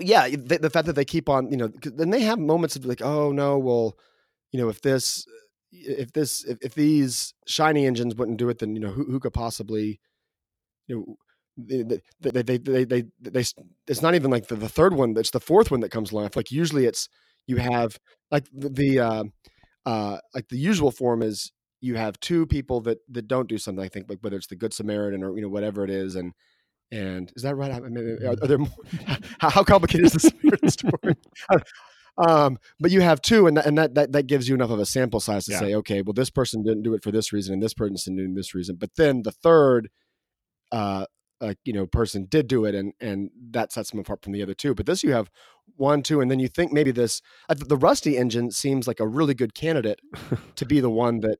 yeah, 0.00 0.28
the, 0.28 0.58
the, 0.58 0.70
fact 0.70 0.86
that 0.86 0.94
they 0.94 1.04
keep 1.04 1.28
on, 1.28 1.50
you 1.50 1.56
know, 1.56 1.68
then 1.82 2.10
they 2.10 2.20
have 2.20 2.38
moments 2.38 2.76
of 2.76 2.84
like, 2.84 3.02
oh 3.02 3.32
no, 3.32 3.58
well, 3.58 3.96
you 4.52 4.60
know, 4.60 4.68
if 4.68 4.80
this, 4.80 5.26
if 5.72 6.12
this, 6.12 6.44
if, 6.44 6.58
if 6.62 6.74
these 6.74 7.34
shiny 7.46 7.86
engines 7.86 8.14
wouldn't 8.14 8.38
do 8.38 8.48
it, 8.48 8.58
then 8.58 8.74
you 8.74 8.80
know, 8.80 8.90
who, 8.90 9.04
who 9.04 9.20
could 9.20 9.34
possibly, 9.34 10.00
you 10.86 10.96
know, 10.96 11.16
they 11.58 11.82
they, 12.20 12.42
they 12.42 12.58
they 12.58 12.84
they 12.84 13.04
they 13.20 13.44
it's 13.88 14.02
not 14.02 14.14
even 14.14 14.30
like 14.30 14.46
the, 14.46 14.54
the 14.54 14.68
third 14.68 14.94
one 14.94 15.16
it's 15.16 15.32
the 15.32 15.40
fourth 15.40 15.70
one 15.70 15.80
that 15.80 15.90
comes 15.90 16.12
along 16.12 16.30
like 16.36 16.52
usually 16.52 16.86
it's 16.86 17.08
you 17.46 17.56
have 17.56 17.98
like 18.30 18.46
the, 18.52 18.68
the 18.68 19.00
uh 19.00 19.24
uh 19.84 20.18
like 20.34 20.48
the 20.48 20.56
usual 20.56 20.92
form 20.92 21.20
is 21.20 21.50
you 21.80 21.96
have 21.96 22.18
two 22.20 22.46
people 22.46 22.80
that 22.82 22.98
that 23.08 23.26
don't 23.26 23.48
do 23.48 23.58
something 23.58 23.84
i 23.84 23.88
think 23.88 24.08
like 24.08 24.20
whether 24.20 24.36
it's 24.36 24.46
the 24.46 24.56
good 24.56 24.72
samaritan 24.72 25.24
or 25.24 25.34
you 25.34 25.42
know 25.42 25.48
whatever 25.48 25.82
it 25.82 25.90
is 25.90 26.14
and 26.14 26.32
and 26.90 27.30
is 27.36 27.42
that 27.42 27.56
right? 27.56 27.72
I 27.72 27.80
mean, 27.80 28.18
are, 28.24 28.30
are 28.30 28.46
there 28.46 28.58
more, 28.58 28.70
how 29.40 29.62
complicated 29.62 30.06
is 30.06 30.12
the 30.12 30.20
spirit 30.20 30.70
story? 30.70 31.16
um, 32.18 32.58
but 32.80 32.90
you 32.90 33.00
have 33.00 33.20
two, 33.20 33.46
and 33.46 33.56
that, 33.56 33.66
and 33.66 33.76
that, 33.76 33.94
that 33.94 34.12
that 34.12 34.26
gives 34.26 34.48
you 34.48 34.54
enough 34.54 34.70
of 34.70 34.78
a 34.78 34.86
sample 34.86 35.20
size 35.20 35.44
to 35.46 35.52
yeah. 35.52 35.58
say, 35.58 35.74
okay, 35.74 36.02
well, 36.02 36.14
this 36.14 36.30
person 36.30 36.62
didn't 36.62 36.82
do 36.82 36.94
it 36.94 37.02
for 37.02 37.10
this 37.10 37.32
reason, 37.32 37.54
and 37.54 37.62
this 37.62 37.74
person 37.74 38.16
didn't 38.16 38.34
do 38.34 38.38
this 38.38 38.54
reason. 38.54 38.76
But 38.76 38.96
then 38.96 39.22
the 39.22 39.32
third, 39.32 39.90
uh, 40.72 41.06
uh, 41.40 41.54
you 41.64 41.72
know, 41.72 41.86
person 41.86 42.26
did 42.28 42.48
do 42.48 42.64
it, 42.64 42.74
and 42.74 42.94
and 43.00 43.30
that 43.50 43.72
sets 43.72 43.90
them 43.90 44.00
apart 44.00 44.22
from 44.22 44.32
the 44.32 44.42
other 44.42 44.54
two. 44.54 44.74
But 44.74 44.86
this, 44.86 45.02
you 45.02 45.12
have 45.12 45.30
one, 45.76 46.02
two, 46.02 46.20
and 46.20 46.30
then 46.30 46.40
you 46.40 46.48
think 46.48 46.72
maybe 46.72 46.90
this 46.90 47.20
uh, 47.50 47.54
the 47.54 47.76
Rusty 47.76 48.16
engine 48.16 48.50
seems 48.50 48.88
like 48.88 49.00
a 49.00 49.06
really 49.06 49.34
good 49.34 49.54
candidate 49.54 50.00
to 50.56 50.64
be 50.64 50.80
the 50.80 50.90
one 50.90 51.20
that 51.20 51.38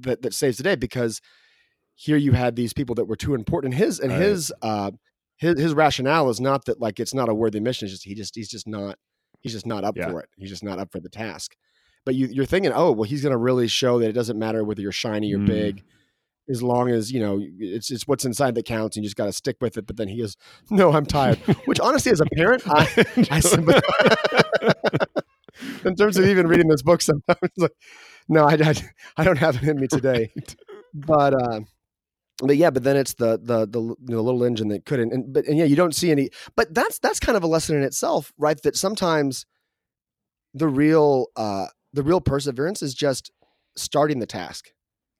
that 0.00 0.20
that 0.22 0.34
saves 0.34 0.58
the 0.58 0.62
day 0.62 0.76
because 0.76 1.20
here 2.06 2.16
you 2.16 2.32
had 2.32 2.56
these 2.56 2.72
people 2.72 2.94
that 2.94 3.04
were 3.04 3.16
too 3.16 3.34
important. 3.34 3.74
And 3.74 3.82
his 3.82 4.00
and 4.00 4.10
Right. 4.10 4.22
his 4.22 4.50
uh 4.62 4.90
his 5.36 5.60
his 5.60 5.74
rationale 5.74 6.30
is 6.30 6.40
not 6.40 6.64
that 6.64 6.80
like 6.80 6.98
it's 6.98 7.12
not 7.12 7.28
a 7.28 7.34
worthy 7.34 7.60
mission. 7.60 7.84
It's 7.86 7.92
just 7.92 8.04
he 8.04 8.14
just 8.14 8.34
he's 8.34 8.48
just 8.48 8.66
not 8.66 8.96
he's 9.42 9.52
just 9.52 9.66
not 9.66 9.84
up 9.84 9.96
Yeah. 9.98 10.10
for 10.10 10.20
it. 10.20 10.30
He's 10.38 10.48
just 10.48 10.64
not 10.64 10.78
up 10.78 10.90
for 10.92 11.00
the 11.00 11.10
task. 11.10 11.56
But 12.06 12.14
you 12.14 12.26
you're 12.28 12.46
thinking, 12.46 12.72
oh 12.74 12.92
well, 12.92 13.02
he's 13.08 13.20
going 13.22 13.32
to 13.32 13.36
really 13.38 13.68
show 13.68 13.98
that 13.98 14.08
it 14.08 14.12
doesn't 14.14 14.38
matter 14.38 14.64
whether 14.64 14.80
you're 14.80 14.92
shiny 14.92 15.34
or 15.34 15.38
Mm. 15.40 15.46
big, 15.46 15.82
as 16.48 16.62
long 16.62 16.88
as 16.88 17.12
you 17.12 17.20
know 17.20 17.38
it's 17.58 17.90
it's 17.90 18.08
what's 18.08 18.24
inside 18.24 18.54
that 18.54 18.64
counts, 18.64 18.96
and 18.96 19.04
you 19.04 19.08
just 19.08 19.16
got 19.16 19.26
to 19.26 19.32
stick 19.32 19.56
with 19.60 19.76
it. 19.76 19.86
But 19.86 19.98
then 19.98 20.08
he 20.08 20.20
goes, 20.20 20.36
no, 20.70 20.92
I'm 20.92 21.04
tired. 21.04 21.36
Which 21.66 21.80
honestly, 21.80 22.12
as 22.12 22.20
a 22.22 22.26
parent, 22.34 22.62
I 22.66 22.88
I 23.30 23.40
sympathize. 23.40 23.82
in 25.84 25.94
terms 25.96 26.16
of 26.16 26.24
even 26.24 26.46
reading 26.46 26.68
this 26.68 26.80
book 26.80 27.02
sometimes 27.02 27.38
like 27.58 27.72
no 28.28 28.44
I, 28.46 28.54
I, 28.54 28.74
I 29.18 29.24
don't 29.24 29.36
have 29.36 29.56
it 29.56 29.64
in 29.68 29.78
me 29.80 29.88
today 29.88 30.32
but 30.94 31.34
uh 31.34 31.60
but 32.42 32.56
yeah 32.56 32.70
but 32.70 32.82
then 32.82 32.96
it's 32.96 33.14
the 33.14 33.38
the 33.42 33.66
the, 33.66 33.80
you 33.80 33.96
know, 34.08 34.20
little 34.22 34.42
engine 34.44 34.68
that 34.68 34.84
couldn't 34.86 35.12
and 35.12 35.32
but 35.32 35.44
and 35.46 35.58
yeah 35.58 35.64
you 35.64 35.76
don't 35.76 35.94
see 35.94 36.10
any 36.10 36.30
but 36.56 36.72
that's 36.74 36.98
that's 36.98 37.20
kind 37.20 37.36
of 37.36 37.42
a 37.42 37.46
lesson 37.46 37.76
in 37.76 37.82
itself 37.82 38.32
right 38.38 38.60
that 38.62 38.76
sometimes 38.76 39.46
the 40.54 40.68
real 40.68 41.26
uh 41.36 41.66
the 41.92 42.02
real 42.02 42.20
perseverance 42.20 42.82
is 42.82 42.94
just 42.94 43.30
starting 43.76 44.18
the 44.18 44.26
task 44.26 44.70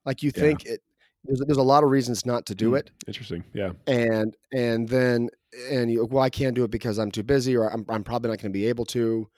like 0.05 0.23
you 0.23 0.33
Yeah. 0.35 0.43
think 0.43 0.65
it 0.67 0.81
there's, 1.25 1.41
there's 1.47 1.59
a 1.59 1.63
lot 1.63 1.85
of 1.85 1.91
reasons 1.91 2.25
not 2.25 2.47
to 2.47 2.55
do 2.55 2.71
Mm. 2.73 2.79
it 2.79 2.91
Interesting. 3.07 3.45
Yeah. 3.53 3.73
and 3.87 4.35
and 4.53 4.89
then 4.89 5.29
and 5.71 5.91
you 5.91 6.07
well 6.07 6.23
I 6.23 6.31
can't 6.31 6.55
do 6.55 6.65
it 6.65 6.71
because 6.71 6.99
I'm 6.99 7.11
too 7.11 7.23
busy 7.23 7.57
or 7.57 7.69
I'm 7.73 7.85
I'm 7.89 8.03
probably 8.05 8.31
not 8.31 8.39
going 8.41 8.53
to 8.53 8.59
be 8.59 8.67
able 8.67 8.87
to 8.87 9.29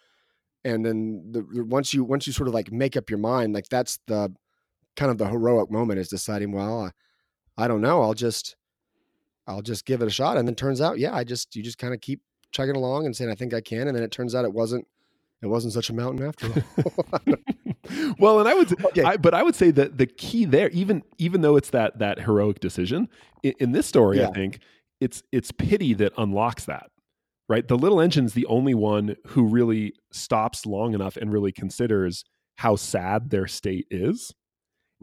and 0.64 0.86
then 0.86 1.24
the, 1.32 1.42
the- 1.42 1.64
once 1.64 1.92
you 1.92 2.04
once 2.04 2.26
you 2.26 2.32
sort 2.32 2.46
of 2.48 2.54
like 2.54 2.70
make 2.70 2.96
up 2.96 3.10
your 3.10 3.18
mind 3.18 3.52
like 3.54 3.68
that's 3.68 3.98
the 4.06 4.32
kind 4.94 5.10
of 5.10 5.18
the 5.18 5.26
heroic 5.26 5.70
moment 5.70 5.98
is 5.98 6.08
deciding 6.08 6.52
well 6.52 6.82
I, 6.84 6.90
I 7.56 7.68
don't 7.68 7.80
know 7.80 8.02
I'll 8.02 8.14
just 8.14 8.56
I'll 9.46 9.62
just 9.62 9.84
give 9.84 10.02
it 10.02 10.06
a 10.06 10.10
shot 10.10 10.36
and 10.36 10.46
then 10.46 10.54
turns 10.54 10.80
out 10.80 10.98
yeah 10.98 11.14
I 11.14 11.24
just 11.24 11.54
you 11.56 11.62
just 11.62 11.78
kind 11.78 11.94
of 11.94 12.00
keep 12.00 12.20
chugging 12.50 12.76
along 12.76 13.06
and 13.06 13.16
saying 13.16 13.30
I 13.30 13.34
think 13.34 13.54
I 13.54 13.60
can 13.60 13.88
and 13.88 13.96
then 13.96 14.02
it 14.04 14.10
turns 14.10 14.34
out 14.34 14.44
it 14.44 14.52
wasn't 14.52 14.86
it 15.42 15.46
wasn't 15.46 15.72
such 15.72 15.90
a 15.90 15.92
mountain 15.94 16.26
after 16.26 16.46
all 16.46 17.20
well, 18.18 18.40
and 18.40 18.48
I 18.48 18.54
would, 18.54 18.80
Okay. 18.86 19.02
I, 19.02 19.16
but 19.16 19.34
I 19.34 19.42
would 19.42 19.54
say 19.54 19.70
that 19.72 19.98
the 19.98 20.06
key 20.06 20.44
there, 20.44 20.68
even 20.70 21.02
even 21.18 21.40
though 21.40 21.56
it's 21.56 21.70
that 21.70 21.98
that 21.98 22.20
heroic 22.20 22.60
decision 22.60 23.08
in, 23.42 23.54
in 23.58 23.72
this 23.72 23.86
story, 23.86 24.18
Yeah. 24.18 24.28
I 24.28 24.32
think 24.32 24.60
it's 25.00 25.22
it's 25.32 25.50
pity 25.50 25.94
that 25.94 26.12
unlocks 26.16 26.64
that. 26.66 26.90
Right, 27.48 27.66
the 27.66 27.76
little 27.76 28.00
engine's 28.00 28.32
the 28.32 28.46
only 28.46 28.72
one 28.72 29.16
who 29.26 29.44
really 29.44 29.94
stops 30.10 30.64
long 30.64 30.94
enough 30.94 31.16
and 31.16 31.30
really 31.30 31.52
considers 31.52 32.24
how 32.56 32.76
sad 32.76 33.30
their 33.30 33.46
state 33.46 33.86
is, 33.90 34.32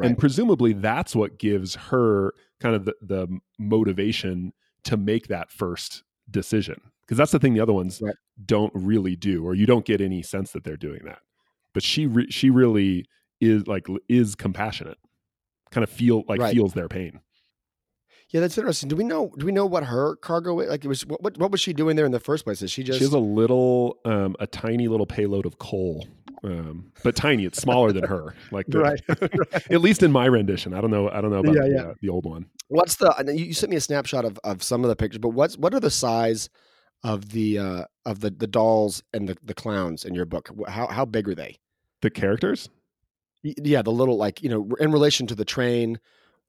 and 0.07 0.17
presumably 0.17 0.73
that's 0.73 1.15
what 1.15 1.37
gives 1.39 1.75
her 1.75 2.33
kind 2.59 2.75
of 2.75 2.85
the, 2.85 2.95
the 3.01 3.39
motivation 3.57 4.53
to 4.83 4.97
make 4.97 5.27
that 5.27 5.51
first 5.51 6.03
decision. 6.29 6.79
Because 7.01 7.17
that's 7.17 7.31
the 7.31 7.39
thing 7.39 7.53
the 7.53 7.59
other 7.59 7.73
ones 7.73 7.99
Right. 8.01 8.15
don't 8.45 8.71
really 8.75 9.15
do, 9.15 9.43
or 9.45 9.55
you 9.55 9.65
don't 9.65 9.85
get 9.85 9.99
any 10.01 10.21
sense 10.21 10.51
that 10.51 10.63
they're 10.63 10.77
doing 10.77 11.01
that. 11.05 11.19
But 11.73 11.83
she 11.83 12.05
re- 12.07 12.29
she 12.29 12.49
really 12.49 13.05
is 13.41 13.65
like 13.67 13.87
is 14.07 14.35
compassionate, 14.35 14.97
kind 15.71 15.83
of 15.83 15.89
feel 15.89 16.23
like 16.27 16.39
Right. 16.39 16.53
feels 16.53 16.73
their 16.73 16.87
pain. 16.87 17.19
Yeah 18.29 18.39
that's 18.41 18.57
interesting 18.57 18.87
do 18.89 18.95
we 18.95 19.03
know 19.03 19.31
do 19.37 19.45
we 19.45 19.51
know 19.51 19.65
what 19.65 19.83
her 19.83 20.15
cargo 20.17 20.53
like 20.55 20.83
it 20.85 20.87
was 20.87 21.01
what, 21.05 21.37
what 21.37 21.51
was 21.51 21.59
she 21.59 21.73
doing 21.73 21.95
there 21.95 22.05
in 22.05 22.11
the 22.11 22.19
first 22.19 22.43
place 22.43 22.61
is 22.61 22.71
she 22.71 22.83
just 22.83 22.99
she 22.99 23.05
has 23.05 23.13
a 23.13 23.19
little, 23.19 23.97
um, 24.05 24.35
a 24.39 24.47
tiny 24.47 24.87
little 24.87 25.05
payload 25.05 25.45
of 25.45 25.57
coal, 25.59 26.07
um, 26.43 26.91
but 27.03 27.15
tiny. 27.15 27.45
It's 27.45 27.59
smaller 27.61 27.91
than 27.91 28.03
her. 28.05 28.33
Like 28.51 28.67
the, 28.67 28.79
right 28.79 29.01
at 29.71 29.81
least 29.81 30.03
in 30.03 30.11
my 30.11 30.25
rendition. 30.25 30.73
I 30.73 30.81
don't 30.81 30.91
know. 30.91 31.09
I 31.09 31.21
don't 31.21 31.31
know 31.31 31.39
about 31.39 31.55
Yeah, 31.55 31.61
the, 31.61 31.69
yeah. 31.73 31.81
uh, 31.89 31.93
the 32.01 32.09
old 32.09 32.25
one. 32.25 32.45
What's 32.69 32.95
the? 32.95 33.13
You 33.27 33.45
you 33.45 33.53
sent 33.53 33.71
me 33.71 33.75
a 33.77 33.81
snapshot 33.81 34.25
of, 34.25 34.39
of 34.43 34.63
some 34.63 34.83
of 34.83 34.89
the 34.89 34.95
pictures, 34.95 35.19
but 35.19 35.29
what's 35.29 35.57
what 35.57 35.73
are 35.73 35.79
the 35.79 35.89
size 35.91 36.49
of 37.03 37.31
the 37.31 37.57
uh, 37.57 37.85
of 38.05 38.19
the 38.21 38.29
the 38.29 38.47
dolls 38.47 39.03
and 39.13 39.27
the, 39.27 39.37
the 39.43 39.53
clowns 39.53 40.05
in 40.05 40.13
your 40.15 40.25
book? 40.25 40.49
How 40.67 40.87
how 40.87 41.05
big 41.05 41.27
are 41.27 41.35
they? 41.35 41.57
The 42.01 42.09
characters. 42.09 42.69
Yeah, 43.43 43.81
the 43.81 43.91
little 43.91 44.17
like 44.17 44.43
you 44.43 44.49
know 44.49 44.69
in 44.79 44.91
relation 44.91 45.25
to 45.27 45.35
the 45.35 45.45
train 45.45 45.99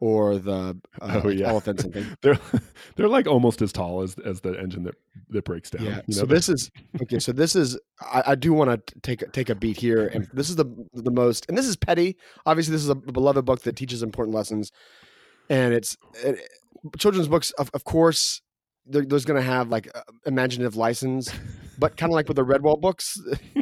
or 0.01 0.39
the 0.39 0.77
uh, 1.01 1.21
Oh, 1.23 1.29
like 1.29 1.39
yeah. 1.39 1.49
elephants 1.49 1.85
and 1.85 1.93
things. 1.93 2.07
They're 2.23 2.39
they're 2.97 3.09
like 3.09 3.27
almost 3.27 3.63
as 3.63 3.73
tall 3.73 4.03
as 4.03 4.17
as 4.25 4.41
the 4.41 4.59
engine 4.59 4.85
that 4.85 4.95
that 5.29 5.45
breaks 5.45 5.71
down. 5.71 5.85
Yeah. 5.85 6.01
you 6.07 6.15
so 6.15 6.27
this 6.27 6.49
is 6.49 6.71
okay. 7.03 7.19
So 7.19 7.33
this 7.33 7.55
is 7.55 7.79
I, 8.01 8.23
I 8.29 8.35
do 8.35 8.53
want 8.53 8.87
to 8.87 9.01
take 9.03 9.23
a- 9.23 9.29
take 9.29 9.51
a 9.51 9.55
beat 9.55 9.77
here, 9.77 10.07
and 10.07 10.27
this 10.33 10.49
is 10.51 10.57
the 10.57 10.65
the 10.95 11.11
most, 11.11 11.47
and 11.49 11.57
this 11.57 11.67
is 11.67 11.77
petty. 11.77 12.17
Obviously, 12.47 12.73
this 12.73 12.83
is 12.83 12.89
a 12.89 12.95
beloved 12.95 13.45
book 13.45 13.63
that 13.63 13.77
teaches 13.77 14.03
important 14.03 14.35
lessons, 14.35 14.73
and 15.49 15.75
it's 15.75 15.97
it, 16.25 16.41
children's 16.99 17.29
books. 17.29 17.51
Of, 17.53 17.71
of 17.75 17.85
course, 17.85 18.41
there, 18.87 19.05
there's 19.05 19.25
going 19.27 19.41
to 19.41 19.47
have 19.47 19.69
like 19.69 19.89
uh, 19.95 20.01
imaginative 20.27 20.77
license, 20.77 21.31
but 21.79 21.97
kind 21.99 22.11
of 22.11 22.15
like 22.15 22.27
with 22.27 22.37
the 22.37 22.45
Redwall 22.45 22.81
books, 22.81 23.19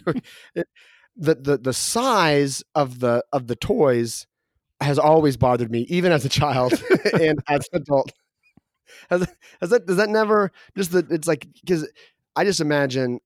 it, 0.54 0.68
the 1.16 1.34
the 1.34 1.58
the 1.58 1.72
size 1.72 2.62
of 2.76 3.00
the 3.00 3.24
of 3.32 3.48
the 3.48 3.56
toys 3.56 4.26
has 4.80 4.98
always 4.98 5.36
bothered 5.36 5.70
me, 5.70 5.80
even 5.88 6.12
as 6.12 6.24
a 6.24 6.28
child 6.28 6.72
and 7.20 7.38
as 7.48 7.68
an 7.72 7.82
adult. 7.82 8.12
Has, 9.10 9.26
has 9.60 9.70
that 9.70 9.86
does 9.86 9.96
that 9.96 10.08
never 10.08 10.50
just 10.76 10.92
that 10.92 11.10
it's 11.10 11.28
like 11.28 11.46
because 11.60 11.88
I 12.36 12.44
just 12.44 12.60
imagine 12.60 13.20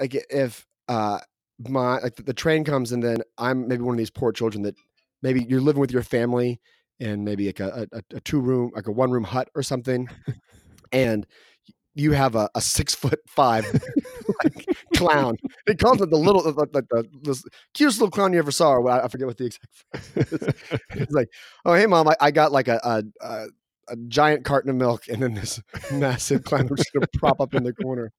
like 0.00 0.14
if 0.30 0.66
uh 0.88 1.20
my 1.58 1.98
like 1.98 2.16
the 2.16 2.34
train 2.34 2.64
comes 2.64 2.92
and 2.92 3.02
then 3.02 3.18
I'm 3.38 3.68
maybe 3.68 3.82
one 3.82 3.94
of 3.94 3.98
these 3.98 4.10
poor 4.10 4.32
children 4.32 4.62
that 4.62 4.74
maybe 5.22 5.44
you're 5.48 5.60
living 5.60 5.80
with 5.80 5.92
your 5.92 6.02
family 6.02 6.60
and 7.00 7.24
maybe 7.24 7.46
like 7.46 7.60
a, 7.60 7.86
a, 7.92 8.02
a 8.16 8.20
two 8.20 8.40
room 8.40 8.70
like 8.74 8.86
a 8.86 8.92
one 8.92 9.10
room 9.10 9.24
hut 9.24 9.48
or 9.54 9.62
something 9.62 10.08
and 10.92 11.26
you 11.94 12.12
have 12.12 12.34
a, 12.34 12.50
a 12.54 12.60
six 12.60 12.94
foot 12.94 13.20
five 13.26 13.64
like 14.44 14.66
clown. 14.96 15.36
It 15.66 15.78
calls 15.78 16.00
it 16.00 16.10
the 16.10 16.16
little 16.18 16.42
the, 16.42 16.52
the, 16.52 16.82
the, 16.90 17.08
the 17.22 17.50
cutest 17.74 18.00
little 18.00 18.10
clown 18.10 18.32
you 18.32 18.38
ever 18.38 18.50
saw. 18.50 18.72
Or 18.72 18.90
I 18.90 19.08
forget 19.08 19.26
what 19.26 19.36
the 19.36 19.46
exact 19.46 19.66
phrase. 20.28 20.54
It's 20.90 21.12
like, 21.12 21.28
oh 21.64 21.74
hey 21.74 21.86
mom, 21.86 22.08
I, 22.08 22.14
I 22.20 22.30
got 22.30 22.52
like 22.52 22.68
a, 22.68 22.80
a, 22.82 23.02
a 23.26 23.46
a 23.88 23.96
giant 24.08 24.44
carton 24.44 24.70
of 24.70 24.76
milk 24.76 25.08
and 25.08 25.22
then 25.22 25.34
this 25.34 25.60
massive 25.92 26.42
clown 26.44 26.68
just 26.74 26.92
gonna 26.92 27.06
prop 27.18 27.40
up 27.40 27.54
in 27.54 27.64
the 27.64 27.72
corner. 27.72 28.12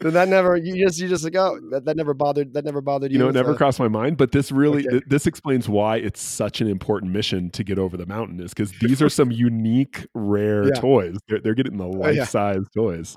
Did 0.00 0.12
that 0.12 0.28
never 0.28 0.56
you 0.56 0.84
just 0.86 1.00
you 1.00 1.08
just 1.08 1.24
like 1.24 1.34
oh 1.34 1.58
that, 1.70 1.84
that 1.86 1.96
never 1.96 2.14
bothered 2.14 2.52
that 2.54 2.64
never 2.64 2.80
bothered 2.80 3.10
you? 3.10 3.18
you 3.18 3.24
know, 3.24 3.30
it 3.30 3.32
never 3.32 3.54
crossed 3.54 3.80
my 3.80 3.88
mind, 3.88 4.16
but 4.16 4.30
this 4.32 4.52
really 4.52 4.86
Okay. 4.86 4.90
th- 4.90 5.04
this 5.08 5.26
explains 5.26 5.68
why 5.68 5.96
it's 5.96 6.20
such 6.20 6.60
an 6.60 6.68
important 6.68 7.12
mission 7.12 7.50
to 7.50 7.64
get 7.64 7.78
over 7.78 7.96
the 7.96 8.06
mountain 8.06 8.38
is 8.38 8.54
because 8.54 8.70
these 8.80 9.02
are 9.02 9.08
some 9.08 9.32
unique, 9.32 10.06
rare 10.14 10.66
Yeah. 10.66 10.80
toys. 10.80 11.16
They're, 11.28 11.40
they're 11.40 11.54
getting 11.54 11.78
the 11.78 11.86
oh, 11.86 11.90
life 11.90 12.28
size 12.28 12.64
toys. 12.76 13.16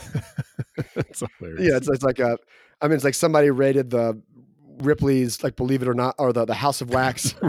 It's 0.96 1.22
hilarious. 1.38 1.60
Yeah, 1.62 1.76
it's, 1.76 1.88
it's 1.88 2.02
like 2.04 2.18
a. 2.18 2.36
I 2.82 2.88
mean, 2.88 2.96
it's 2.96 3.04
like 3.04 3.14
somebody 3.14 3.50
rated 3.50 3.90
the 3.90 4.20
Ripley's, 4.80 5.42
like 5.42 5.56
Believe 5.56 5.80
It 5.82 5.88
or 5.88 5.94
Not, 5.94 6.14
or 6.18 6.32
the 6.34 6.44
the 6.44 6.54
House 6.54 6.80
of 6.82 6.90
Wax. 6.90 7.34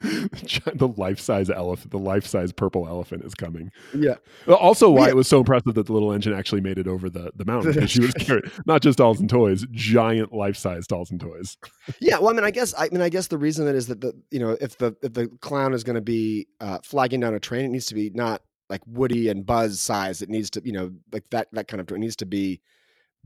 the 0.00 0.92
life 0.96 1.18
size 1.18 1.48
elephant, 1.50 1.90
the 1.90 1.98
life 1.98 2.26
size 2.26 2.52
purple 2.52 2.86
elephant 2.86 3.24
is 3.24 3.34
coming. 3.34 3.70
yeah, 3.94 4.14
Also, 4.46 4.90
why 4.90 5.04
Yeah. 5.06 5.10
it 5.12 5.16
was 5.16 5.26
so 5.26 5.38
impressive 5.38 5.74
that 5.74 5.86
the 5.86 5.92
little 5.92 6.12
engine 6.12 6.32
actually 6.34 6.60
made 6.60 6.78
it 6.78 6.86
over 6.86 7.08
the, 7.08 7.32
the 7.34 7.44
mountain 7.44 7.72
because 7.72 7.90
she 7.90 8.00
was 8.00 8.12
carrying 8.18 8.44
not 8.66 8.82
just 8.82 8.98
dolls 8.98 9.20
and 9.20 9.28
toys, 9.28 9.66
giant 9.72 10.32
life 10.32 10.56
size 10.56 10.86
dolls 10.86 11.10
and 11.10 11.20
toys. 11.20 11.56
yeah. 12.00 12.18
Well, 12.18 12.28
I 12.28 12.32
mean, 12.34 12.44
I 12.44 12.50
guess 12.50 12.74
I 12.78 12.88
mean, 12.90 13.00
I 13.00 13.08
guess 13.08 13.28
the 13.28 13.38
reason 13.38 13.64
that 13.66 13.74
is 13.74 13.86
that 13.88 14.00
the 14.00 14.12
you 14.30 14.38
know 14.38 14.56
if 14.60 14.76
the 14.78 14.94
if 15.02 15.14
the 15.14 15.28
clown 15.40 15.72
is 15.74 15.82
going 15.82 15.96
to 15.96 16.02
be 16.02 16.46
uh, 16.60 16.78
flagging 16.84 17.20
down 17.20 17.34
a 17.34 17.40
train, 17.40 17.64
it 17.64 17.68
needs 17.68 17.86
to 17.86 17.94
be 17.94 18.10
not 18.14 18.42
like 18.68 18.82
Woody 18.86 19.28
and 19.28 19.44
Buzz 19.46 19.80
size. 19.80 20.22
It 20.22 20.28
needs 20.28 20.50
to 20.50 20.62
you 20.64 20.72
know 20.72 20.92
like 21.12 21.28
that 21.30 21.48
that 21.52 21.68
kind 21.68 21.80
of. 21.80 21.90
It 21.90 21.98
needs 21.98 22.16
to 22.16 22.26
be 22.26 22.60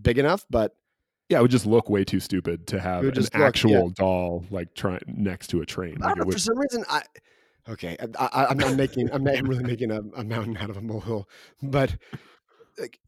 big 0.00 0.18
enough, 0.18 0.44
but 0.50 0.74
Yeah, 1.29 1.38
it 1.38 1.42
would 1.42 1.50
just 1.50 1.66
look 1.66 1.88
way 1.90 2.05
too 2.05 2.20
stupid 2.20 2.66
to 2.68 2.81
have 2.81 3.05
an 3.05 3.11
look- 3.11 3.35
yeah. 3.35 3.46
actual 3.46 3.90
doll 3.90 4.44
like 4.50 4.74
trying 4.74 5.00
next 5.07 5.48
to 5.48 5.61
a 5.61 5.66
train. 5.66 5.96
I 6.03 6.07
Like, 6.07 6.09
don't 6.16 6.18
know, 6.18 6.24
would- 6.26 6.35
for 6.35 6.38
some 6.40 6.59
reason 6.59 6.85
I. 6.88 7.03
Okay, 7.68 7.96
I, 8.18 8.29
I, 8.33 8.46
I'm 8.46 8.57
not 8.59 8.74
making. 8.74 9.12
I'm, 9.12 9.22
not, 9.22 9.37
I'm 9.37 9.44
really 9.44 9.62
making 9.62 9.90
a, 9.90 10.00
a 10.16 10.24
mountain 10.24 10.57
out 10.57 10.70
of 10.70 10.79
a 10.79 10.81
molehill, 10.81 11.29
but 11.62 11.94
like, 12.79 12.98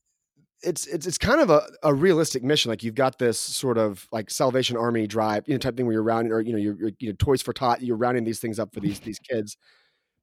it's 0.62 0.87
it's 0.87 1.07
it's 1.07 1.18
kind 1.18 1.40
of 1.40 1.49
a, 1.51 1.62
a 1.83 1.92
realistic 1.92 2.45
mission. 2.45 2.68
Like 2.68 2.83
you've 2.85 2.95
got 2.95 3.18
this 3.18 3.40
sort 3.40 3.79
of 3.79 4.07
like 4.12 4.31
Salvation 4.31 4.77
Army 4.77 5.07
drive, 5.07 5.45
you 5.49 5.55
know, 5.55 5.59
type 5.59 5.77
thing 5.77 5.87
where 5.87 5.95
you're 5.95 6.03
rounding, 6.03 6.33
or 6.33 6.40
you 6.42 6.53
know, 6.53 6.59
you're, 6.59 6.77
you're 6.79 6.90
you 7.01 7.09
know, 7.09 7.16
Toys 7.18 7.40
for 7.42 7.53
Tot. 7.55 7.83
You're 7.83 7.97
rounding 7.97 8.25
these 8.25 8.38
things 8.40 8.59
up 8.61 8.73
for 8.75 8.81
these 8.81 9.01
these 9.01 9.18
kids, 9.18 9.57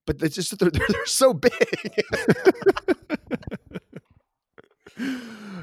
but 0.10 0.24
it's 0.24 0.34
just 0.34 0.58
they're, 0.58 0.72
they're, 0.74 0.88
they're 0.89 1.06
so 1.06 1.34
big. 1.34 1.54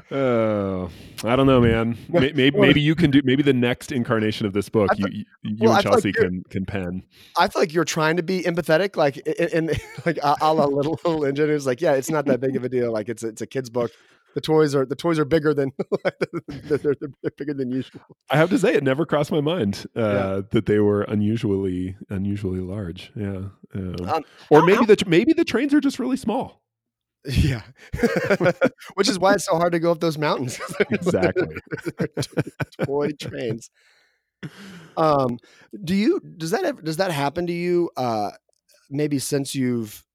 Oh, 0.09 0.89
I 1.25 1.35
don't 1.35 1.47
know, 1.47 1.59
man. 1.59 1.97
Maybe, 2.07 2.49
maybe 2.51 2.79
you 2.79 2.95
can 2.95 3.11
do. 3.11 3.21
Maybe 3.25 3.43
the 3.43 3.53
next 3.53 3.91
incarnation 3.91 4.47
of 4.47 4.53
this 4.53 4.69
book, 4.69 4.89
I 4.91 4.95
you 4.97 5.07
you, 5.09 5.25
well, 5.43 5.49
and 5.49 5.59
feel 5.59 5.69
like 5.69 5.83
Chelsea 5.83 6.13
can 6.13 6.43
can 6.49 6.65
pen. 6.65 7.03
I 7.37 7.49
feel 7.49 7.61
like 7.61 7.73
you're 7.73 7.83
trying 7.83 8.15
to 8.15 8.23
be 8.23 8.41
empathetic, 8.43 8.95
like 8.95 9.17
in, 9.17 9.69
in 9.69 9.75
like 10.05 10.17
a, 10.23 10.37
a 10.41 10.53
la 10.53 10.65
little 10.65 10.97
little 11.03 11.25
engine. 11.25 11.49
It's 11.49 11.65
like, 11.65 11.81
yeah, 11.81 11.91
it's 11.93 12.09
not 12.09 12.25
that 12.27 12.39
big 12.39 12.55
of 12.55 12.63
a 12.63 12.69
deal. 12.69 12.91
Like 12.93 13.09
it's 13.09 13.21
it's 13.21 13.41
a 13.41 13.47
kid's 13.47 13.69
book. 13.69 13.91
The 14.37 14.41
toys 14.41 14.75
are 14.75 14.85
the 14.85 14.95
toys 14.95 15.17
are 15.17 15.25
bigger 15.25 15.51
than 15.51 15.71
they're, 16.47 16.77
they're, 16.77 16.95
they're, 17.23 17.31
bigger 17.35 17.55
than 17.55 17.71
usual. 17.71 18.01
I 18.29 18.37
have 18.37 18.51
to 18.51 18.59
say, 18.59 18.75
it 18.75 18.83
never 18.83 19.03
crossed 19.03 19.31
my 19.31 19.41
mind 19.41 19.87
uh, 19.95 20.01
yeah. 20.01 20.41
that 20.51 20.67
they 20.67 20.77
were 20.77 21.01
unusually 21.01 21.95
unusually 22.11 22.59
large. 22.59 23.11
Yeah, 23.15 23.45
um, 23.73 23.95
um, 24.07 24.23
or 24.51 24.63
maybe 24.63 24.85
the 24.85 25.03
maybe 25.07 25.33
the 25.33 25.43
trains 25.43 25.73
are 25.73 25.81
just 25.81 25.97
really 25.97 26.17
small. 26.17 26.61
Yeah, 27.25 27.63
which 28.93 29.09
is 29.09 29.17
why 29.17 29.33
it's 29.33 29.45
so 29.45 29.55
hard 29.55 29.71
to 29.71 29.79
go 29.79 29.89
up 29.89 30.01
those 30.01 30.19
mountains. 30.19 30.61
exactly, 30.91 31.47
toy 32.85 33.13
trains. 33.19 33.71
Um, 34.97 35.39
do 35.83 35.95
you 35.95 36.19
does 36.19 36.51
that 36.51 36.63
ever, 36.63 36.79
does 36.79 36.97
that 36.97 37.09
happen 37.09 37.47
to 37.47 37.53
you? 37.53 37.89
Uh, 37.97 38.29
maybe 38.91 39.17
since 39.17 39.55
you've 39.55 40.05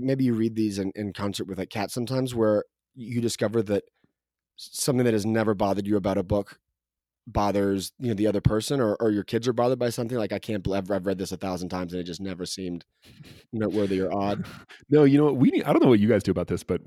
maybe 0.00 0.22
you 0.22 0.34
read 0.34 0.54
these 0.54 0.78
in, 0.78 0.92
in 0.94 1.12
concert 1.12 1.48
with 1.48 1.58
like 1.58 1.70
Kat 1.70 1.90
sometimes, 1.90 2.36
where 2.36 2.62
you 2.94 3.20
discover 3.20 3.62
that 3.62 3.84
something 4.56 5.04
that 5.04 5.14
has 5.14 5.26
never 5.26 5.54
bothered 5.54 5.86
you 5.86 5.96
about 5.96 6.18
a 6.18 6.22
book 6.22 6.58
bothers 7.26 7.92
you 7.98 8.08
know 8.08 8.14
the 8.14 8.26
other 8.26 8.40
person 8.40 8.80
or, 8.80 8.94
or 8.96 9.10
your 9.10 9.22
kids 9.22 9.46
are 9.46 9.52
bothered 9.52 9.78
by 9.78 9.90
something? 9.90 10.18
Like 10.18 10.32
i 10.32 10.38
can't 10.38 10.62
believe 10.62 10.90
i've 10.90 11.06
read 11.06 11.18
this 11.18 11.32
a 11.32 11.36
thousand 11.36 11.68
times 11.68 11.92
and 11.92 12.00
it 12.00 12.04
just 12.04 12.20
never 12.20 12.44
seemed 12.46 12.84
noteworthy 13.52 14.00
or 14.00 14.12
odd. 14.12 14.46
No 14.90 15.04
you 15.04 15.18
know 15.18 15.32
we 15.32 15.50
need, 15.50 15.64
i 15.64 15.72
don't 15.72 15.82
know 15.82 15.88
what 15.88 16.00
you 16.00 16.08
guys 16.08 16.22
do 16.22 16.30
about 16.30 16.48
this 16.48 16.62
but 16.62 16.80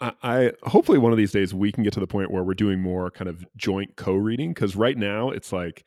I, 0.00 0.12
I 0.22 0.52
hopefully 0.62 0.98
one 0.98 1.12
of 1.12 1.18
these 1.18 1.32
days 1.32 1.54
we 1.54 1.70
can 1.70 1.84
get 1.84 1.92
to 1.94 2.00
the 2.00 2.06
point 2.06 2.30
where 2.30 2.42
we're 2.42 2.54
doing 2.54 2.80
more 2.80 3.10
kind 3.10 3.28
of 3.28 3.44
joint 3.56 3.96
co-reading 3.96 4.52
because 4.52 4.74
right 4.74 4.96
now 4.96 5.30
it's 5.30 5.52
like 5.52 5.84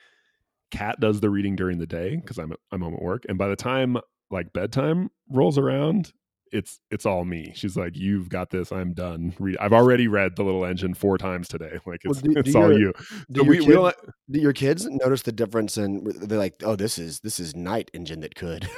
Kat 0.70 1.00
does 1.00 1.20
the 1.20 1.30
reading 1.30 1.56
during 1.56 1.78
the 1.80 1.88
day 1.88 2.18
because 2.18 2.38
i'm 2.38 2.54
i'm 2.72 2.82
home 2.82 2.94
at 2.94 3.02
work 3.02 3.26
and 3.30 3.38
by 3.38 3.48
the 3.48 3.56
time 3.56 3.98
like 4.30 4.54
bedtime 4.54 5.10
rolls 5.30 5.58
around 5.58 6.12
it's 6.52 6.80
it's 6.92 7.06
all 7.06 7.26
me. 7.26 7.52
She's 7.56 7.76
like, 7.78 7.96
"You've 7.96 8.30
got 8.30 8.50
this. 8.50 8.72
I'm 8.72 8.94
done. 8.94 9.34
Read. 9.40 9.58
I've 9.60 9.74
already 9.74 10.08
read 10.08 10.36
the 10.36 10.44
Little 10.44 10.66
Engine 10.66 10.94
four 10.94 11.18
times 11.18 11.48
today. 11.48 11.80
Like 11.88 12.02
it's, 12.04 12.22
well, 12.22 12.34
do, 12.34 12.40
it's 12.40 12.52
do 12.52 12.58
all 12.58 12.70
your, 12.70 12.80
you." 12.80 12.94
Do, 13.32 13.42
your 13.42 13.46
we, 13.46 13.60
kid, 13.60 13.78
we 13.78 13.92
do 14.32 14.40
your 14.42 14.54
kids 14.54 14.86
notice 14.86 15.22
the 15.22 15.32
difference? 15.32 15.78
And 15.78 16.06
they're 16.06 16.38
like, 16.38 16.56
"Oh, 16.64 16.76
this 16.76 16.98
is 16.98 17.22
this 17.22 17.40
is 17.40 17.56
Night 17.56 17.90
Engine 17.94 18.20
that 18.22 18.36
could." 18.36 18.64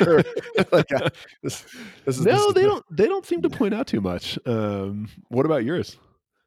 like, 0.72 0.92
uh, 0.92 1.10
this, 1.42 1.66
this 2.04 2.18
is, 2.18 2.24
no, 2.24 2.32
this 2.32 2.54
they 2.54 2.62
the... 2.62 2.68
don't. 2.68 2.84
They 2.90 3.06
don't 3.06 3.26
seem 3.26 3.42
to 3.42 3.50
point 3.50 3.74
out 3.74 3.86
too 3.86 4.00
much. 4.00 4.38
Um, 4.46 5.08
what 5.28 5.44
about 5.44 5.64
yours? 5.64 5.98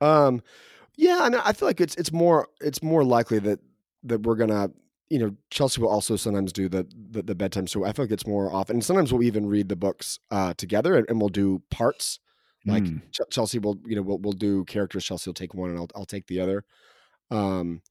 Um, 0.01 0.41
yeah, 0.95 1.19
I 1.21 1.29
mean, 1.29 1.41
I 1.43 1.53
feel 1.53 1.67
like 1.67 1.81
it's 1.81 1.95
it's 1.95 2.11
more 2.11 2.47
it's 2.59 2.81
more 2.81 3.03
likely 3.03 3.39
that 3.39 3.59
that 4.03 4.23
we're 4.23 4.35
gonna 4.35 4.71
you 5.09 5.19
know, 5.19 5.35
Chelsea 5.49 5.81
will 5.81 5.89
also 5.89 6.15
sometimes 6.15 6.51
do 6.51 6.67
the, 6.67 6.85
the, 7.11 7.21
the 7.21 7.35
bedtime 7.35 7.67
story. 7.67 7.89
I 7.89 7.93
feel 7.93 8.05
like 8.05 8.11
it's 8.11 8.27
more 8.27 8.53
often. 8.53 8.77
And 8.77 8.83
sometimes 8.83 9.13
we'll 9.13 9.23
even 9.23 9.47
read 9.47 9.69
the 9.69 9.75
books 9.75 10.19
uh, 10.31 10.53
together, 10.55 10.95
and, 10.95 11.09
and, 11.09 11.19
we'll 11.19 11.29
do 11.29 11.61
parts. 11.69 12.19
Like 12.65 12.83
mm. 12.83 13.01
Ch- 13.11 13.29
Chelsea 13.31 13.59
will, 13.59 13.79
you 13.85 13.95
know, 13.95 14.01
we'll, 14.01 14.17
we'll 14.17 14.33
do 14.33 14.65
characters. 14.65 15.05
Chelsea 15.05 15.29
will 15.29 15.33
take 15.33 15.53
one, 15.53 15.69
and 15.69 15.79
I'll 15.79 15.87
I'll 15.95 16.05
take 16.05 16.27
the 16.27 16.41
other. 16.41 16.65
Um, 17.31 17.81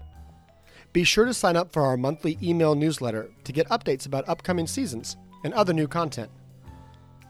Be 0.92 1.04
sure 1.04 1.24
to 1.24 1.32
sign 1.32 1.54
up 1.54 1.72
for 1.72 1.84
our 1.84 1.96
monthly 1.96 2.36
email 2.42 2.74
newsletter 2.74 3.30
to 3.44 3.52
get 3.52 3.68
updates 3.68 4.06
about 4.06 4.28
upcoming 4.28 4.66
seasons 4.66 5.16
and 5.44 5.54
other 5.54 5.72
new 5.72 5.86
content. 5.86 6.32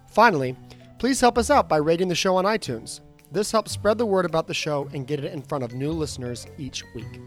Finally, 0.09 0.57
please 0.99 1.21
help 1.21 1.37
us 1.37 1.51
out 1.51 1.69
by 1.69 1.77
rating 1.77 2.09
the 2.09 2.15
show 2.15 2.37
on 2.37 2.47
iTunes 2.47 3.01
this 3.33 3.51
helps 3.51 3.73
spread 3.73 3.97
the 3.97 4.07
word 4.07 4.27
about 4.27 4.47
the 4.47 4.55
show 4.55 4.88
and 4.92 5.07
get 5.07 5.25
it 5.25 5.33
in 5.33 5.40
front 5.40 5.64
of 5.64 5.73
new 5.73 5.90
listeners 5.90 6.47
each 6.59 6.85
week. 6.95 7.21